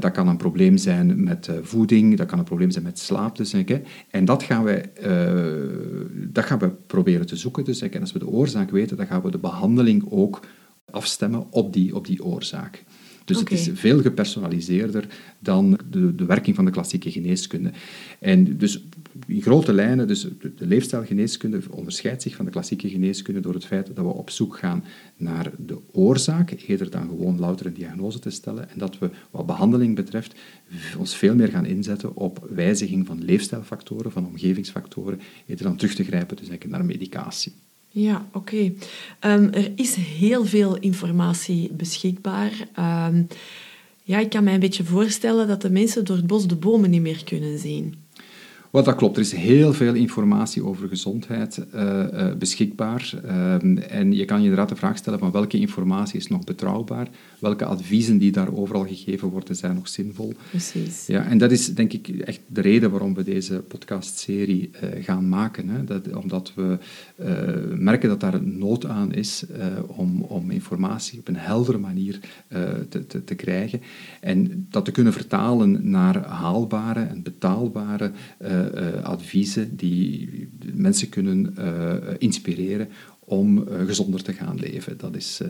dat 0.00 0.10
kan 0.10 0.28
een 0.28 0.36
probleem 0.36 0.76
zijn 0.76 1.22
met 1.24 1.50
voeding, 1.62 2.16
dat 2.16 2.26
kan 2.26 2.38
een 2.38 2.44
probleem 2.44 2.70
zijn 2.70 2.84
met 2.84 2.98
slaap. 2.98 3.36
Dus, 3.36 3.52
hè. 3.52 3.64
En 4.10 4.24
dat 4.24 4.42
gaan 4.42 4.64
wij 4.64 4.90
dat 6.12 6.44
gaan 6.44 6.58
we 6.58 6.68
proberen 6.68 7.26
te 7.26 7.36
zoeken. 7.36 7.64
Dus 7.64 7.80
en 7.80 8.00
als 8.00 8.12
we 8.12 8.18
de 8.18 8.28
oorzaak 8.28 8.70
weten, 8.70 8.96
dan 8.96 9.06
gaan 9.06 9.22
we 9.22 9.30
de 9.30 9.38
behandeling 9.38 10.04
ook 10.10 10.40
afstemmen 10.90 11.46
op 11.50 11.72
die, 11.72 11.94
op 11.94 12.06
die 12.06 12.24
oorzaak. 12.24 12.84
Dus 13.24 13.38
het 13.38 13.50
is 13.50 13.70
veel 13.74 14.00
gepersonaliseerder 14.00 15.06
dan 15.38 15.78
de, 15.90 16.14
de 16.14 16.24
werking 16.24 16.56
van 16.56 16.64
de 16.64 16.70
klassieke 16.70 17.10
geneeskunde. 17.10 17.70
En 18.18 18.56
dus 18.56 18.84
in 19.26 19.42
grote 19.42 19.72
lijnen, 19.72 20.06
dus 20.06 20.20
de, 20.22 20.54
de 20.54 20.66
leefstijlgeneeskunde 20.66 21.60
onderscheidt 21.70 22.22
zich 22.22 22.36
van 22.36 22.44
de 22.44 22.50
klassieke 22.50 22.88
geneeskunde 22.88 23.40
door 23.40 23.54
het 23.54 23.64
feit 23.64 23.86
dat 23.86 24.04
we 24.04 24.12
op 24.12 24.30
zoek 24.30 24.58
gaan 24.58 24.84
naar 25.16 25.50
de 25.58 25.78
oorzaak, 25.92 26.54
eerder 26.66 26.90
dan 26.90 27.08
gewoon 27.08 27.38
louter 27.38 27.66
een 27.66 27.74
diagnose 27.74 28.18
te 28.18 28.30
stellen. 28.30 28.70
En 28.70 28.78
dat 28.78 28.98
we, 28.98 29.10
wat 29.30 29.46
behandeling 29.46 29.94
betreft, 29.94 30.34
ons 30.98 31.16
veel 31.16 31.34
meer 31.34 31.48
gaan 31.48 31.66
inzetten 31.66 32.16
op 32.16 32.46
wijziging 32.50 33.06
van 33.06 33.24
leefstijlfactoren, 33.24 34.12
van 34.12 34.26
omgevingsfactoren, 34.26 35.20
eerder 35.46 35.64
dan 35.64 35.76
terug 35.76 35.94
te 35.94 36.04
grijpen 36.04 36.36
dus 36.36 36.48
naar 36.68 36.84
medicatie. 36.84 37.52
Ja, 37.88 38.26
oké. 38.32 38.72
Ehm, 39.18 39.48
er 39.52 39.72
is 39.74 39.94
heel 39.94 40.44
veel 40.44 40.78
informatie 40.78 41.72
beschikbaar. 41.72 42.68
Um, 43.08 43.26
ja, 44.02 44.18
ik 44.18 44.30
kan 44.30 44.44
mij 44.44 44.54
een 44.54 44.60
beetje 44.60 44.84
voorstellen 44.84 45.48
dat 45.48 45.62
de 45.62 45.70
mensen 45.70 46.04
door 46.04 46.16
het 46.16 46.26
bos 46.26 46.46
de 46.46 46.56
bomen 46.56 46.90
niet 46.90 47.02
meer 47.02 47.24
kunnen 47.24 47.58
zien. 47.58 47.94
Wat 48.72 48.84
dat 48.84 48.94
klopt. 48.94 49.16
Er 49.16 49.22
is 49.22 49.32
heel 49.32 49.72
veel 49.72 49.94
informatie 49.94 50.64
over 50.64 50.88
gezondheid 50.88 51.66
uh, 51.74 51.82
uh, 51.82 52.32
beschikbaar. 52.38 53.12
Uh, 53.24 53.54
en 53.92 54.12
je 54.12 54.24
kan 54.24 54.36
je 54.36 54.42
inderdaad 54.42 54.68
de 54.68 54.76
vraag 54.76 54.96
stellen 54.96 55.18
van 55.18 55.30
welke 55.30 55.58
informatie 55.58 56.18
is 56.18 56.26
nog 56.26 56.44
betrouwbaar? 56.44 57.08
Welke 57.38 57.64
adviezen 57.64 58.18
die 58.18 58.32
daar 58.32 58.54
overal 58.54 58.86
gegeven 58.86 59.28
worden, 59.28 59.56
zijn 59.56 59.74
nog 59.74 59.88
zinvol? 59.88 60.34
Precies. 60.50 61.06
Ja, 61.06 61.24
en 61.24 61.38
dat 61.38 61.50
is 61.50 61.74
denk 61.74 61.92
ik 61.92 62.08
echt 62.08 62.40
de 62.46 62.60
reden 62.60 62.90
waarom 62.90 63.14
we 63.14 63.24
deze 63.24 63.54
podcastserie 63.68 64.70
gaan 65.00 65.28
maken. 65.28 65.68
Hè? 65.68 65.84
Dat, 65.84 66.12
omdat 66.14 66.52
we 66.54 66.78
merken 67.76 68.08
dat 68.08 68.20
daar 68.20 68.34
een 68.34 68.58
nood 68.58 68.86
aan 68.86 69.12
is 69.12 69.44
om, 69.86 70.22
om 70.22 70.50
informatie 70.50 71.18
op 71.18 71.28
een 71.28 71.36
heldere 71.36 71.78
manier 71.78 72.18
te, 72.88 73.06
te, 73.06 73.24
te, 73.24 73.34
krijgen. 73.34 73.80
En 74.20 74.66
dat 74.70 74.84
te 74.84 74.90
kunnen 74.90 75.12
vertalen 75.12 75.90
naar 75.90 76.26
haalbare 76.26 77.02
en 77.02 77.22
betaalbare 77.22 78.10
uh, 78.42 78.61
adviezen 79.02 79.76
die 79.76 80.48
mensen 80.74 81.08
kunnen 81.08 81.54
uh, 81.58 81.94
inspireren 82.18 82.88
om 83.24 83.64
gezonder 83.86 84.22
te 84.22 84.32
gaan 84.32 84.58
leven. 84.58 84.98
Dat 84.98 85.16
is 85.16 85.40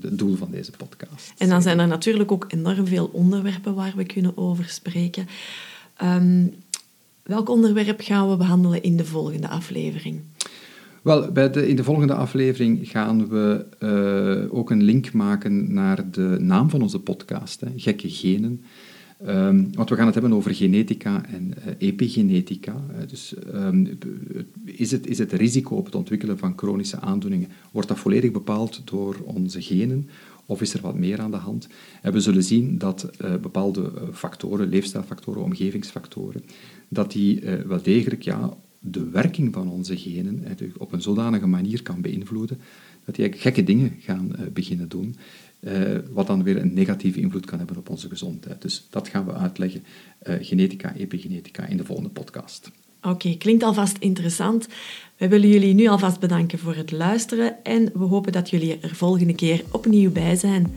het 0.00 0.18
doel 0.18 0.36
van 0.36 0.50
deze 0.50 0.70
podcast. 0.70 1.32
En 1.38 1.48
dan 1.48 1.62
zijn 1.62 1.78
er 1.78 1.88
natuurlijk 1.88 2.32
ook 2.32 2.44
enorm 2.48 2.86
veel 2.86 3.10
onderwerpen 3.12 3.74
waar 3.74 3.92
we 3.96 4.04
kunnen 4.04 4.36
over 4.36 4.68
spreken. 4.68 5.26
Um, 6.02 6.52
welk 7.22 7.48
onderwerp 7.48 8.00
gaan 8.00 8.30
we 8.30 8.36
behandelen 8.36 8.82
in 8.82 8.96
de 8.96 9.04
volgende 9.04 9.48
aflevering? 9.48 10.20
Wel, 11.02 11.32
bij 11.32 11.50
de, 11.50 11.68
in 11.68 11.76
de 11.76 11.84
volgende 11.84 12.14
aflevering 12.14 12.88
gaan 12.88 13.28
we 13.28 13.66
uh, 13.80 14.54
ook 14.54 14.70
een 14.70 14.82
link 14.82 15.12
maken 15.12 15.72
naar 15.72 16.10
de 16.10 16.36
naam 16.40 16.70
van 16.70 16.82
onze 16.82 16.98
podcast, 16.98 17.60
hè, 17.60 17.68
Gekke 17.76 18.10
Genen. 18.10 18.64
Um, 19.26 19.74
want 19.74 19.88
we 19.88 19.96
gaan 19.96 20.06
het 20.06 20.14
hebben 20.14 20.32
over 20.32 20.54
genetica 20.54 21.26
en 21.26 21.54
uh, 21.58 21.74
epigenetica. 21.78 22.84
Uh, 22.90 23.08
dus 23.08 23.34
um, 23.54 23.98
is, 24.64 24.90
het, 24.90 25.06
is 25.06 25.18
het 25.18 25.32
risico 25.32 25.76
op 25.76 25.84
het 25.84 25.94
ontwikkelen 25.94 26.38
van 26.38 26.52
chronische 26.56 27.00
aandoeningen, 27.00 27.48
wordt 27.70 27.88
dat 27.88 27.98
volledig 27.98 28.32
bepaald 28.32 28.82
door 28.84 29.16
onze 29.24 29.62
genen? 29.62 30.08
Of 30.46 30.60
is 30.60 30.74
er 30.74 30.80
wat 30.80 30.98
meer 30.98 31.20
aan 31.20 31.30
de 31.30 31.36
hand? 31.36 31.68
En 32.02 32.12
we 32.12 32.20
zullen 32.20 32.42
zien 32.42 32.78
dat 32.78 33.10
uh, 33.24 33.36
bepaalde 33.36 33.92
factoren, 34.12 34.68
leefstijlfactoren, 34.68 35.42
omgevingsfactoren, 35.42 36.42
dat 36.88 37.12
die 37.12 37.40
wel 37.66 37.82
degelijk 37.82 38.22
ja, 38.22 38.56
de 38.78 39.08
werking 39.08 39.52
van 39.52 39.68
onze 39.68 39.96
genen 39.96 40.44
op 40.78 40.92
een 40.92 41.02
zodanige 41.02 41.46
manier 41.46 41.82
kan 41.82 42.00
beïnvloeden 42.00 42.58
dat 43.04 43.14
die 43.14 43.32
gekke 43.32 43.64
dingen 43.64 43.96
gaan 43.98 44.30
beginnen 44.52 44.88
doen. 44.88 45.14
Uh, 45.60 45.98
wat 46.10 46.26
dan 46.26 46.42
weer 46.42 46.56
een 46.56 46.74
negatieve 46.74 47.20
invloed 47.20 47.46
kan 47.46 47.58
hebben 47.58 47.76
op 47.76 47.88
onze 47.88 48.08
gezondheid. 48.08 48.62
Dus 48.62 48.86
dat 48.90 49.08
gaan 49.08 49.26
we 49.26 49.32
uitleggen, 49.32 49.84
uh, 50.22 50.34
genetica, 50.40 50.94
epigenetica, 50.94 51.66
in 51.66 51.76
de 51.76 51.84
volgende 51.84 52.10
podcast. 52.10 52.70
Oké, 53.02 53.36
klinkt 53.36 53.62
alvast 53.62 53.96
interessant. 53.98 54.68
We 55.16 55.28
willen 55.28 55.48
jullie 55.48 55.74
nu 55.74 55.86
alvast 55.86 56.20
bedanken 56.20 56.58
voor 56.58 56.74
het 56.74 56.92
luisteren 56.92 57.64
en 57.64 57.90
we 57.94 58.04
hopen 58.04 58.32
dat 58.32 58.50
jullie 58.50 58.78
er 58.80 58.94
volgende 58.94 59.34
keer 59.34 59.64
opnieuw 59.70 60.10
bij 60.10 60.36
zijn. 60.36 60.74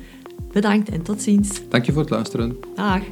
Bedankt 0.51 0.89
en 0.89 1.01
tot 1.01 1.21
ziens. 1.21 1.61
Dank 1.69 1.85
je 1.85 1.91
voor 1.91 2.01
het 2.01 2.09
luisteren. 2.09 2.57
Dag. 2.75 3.03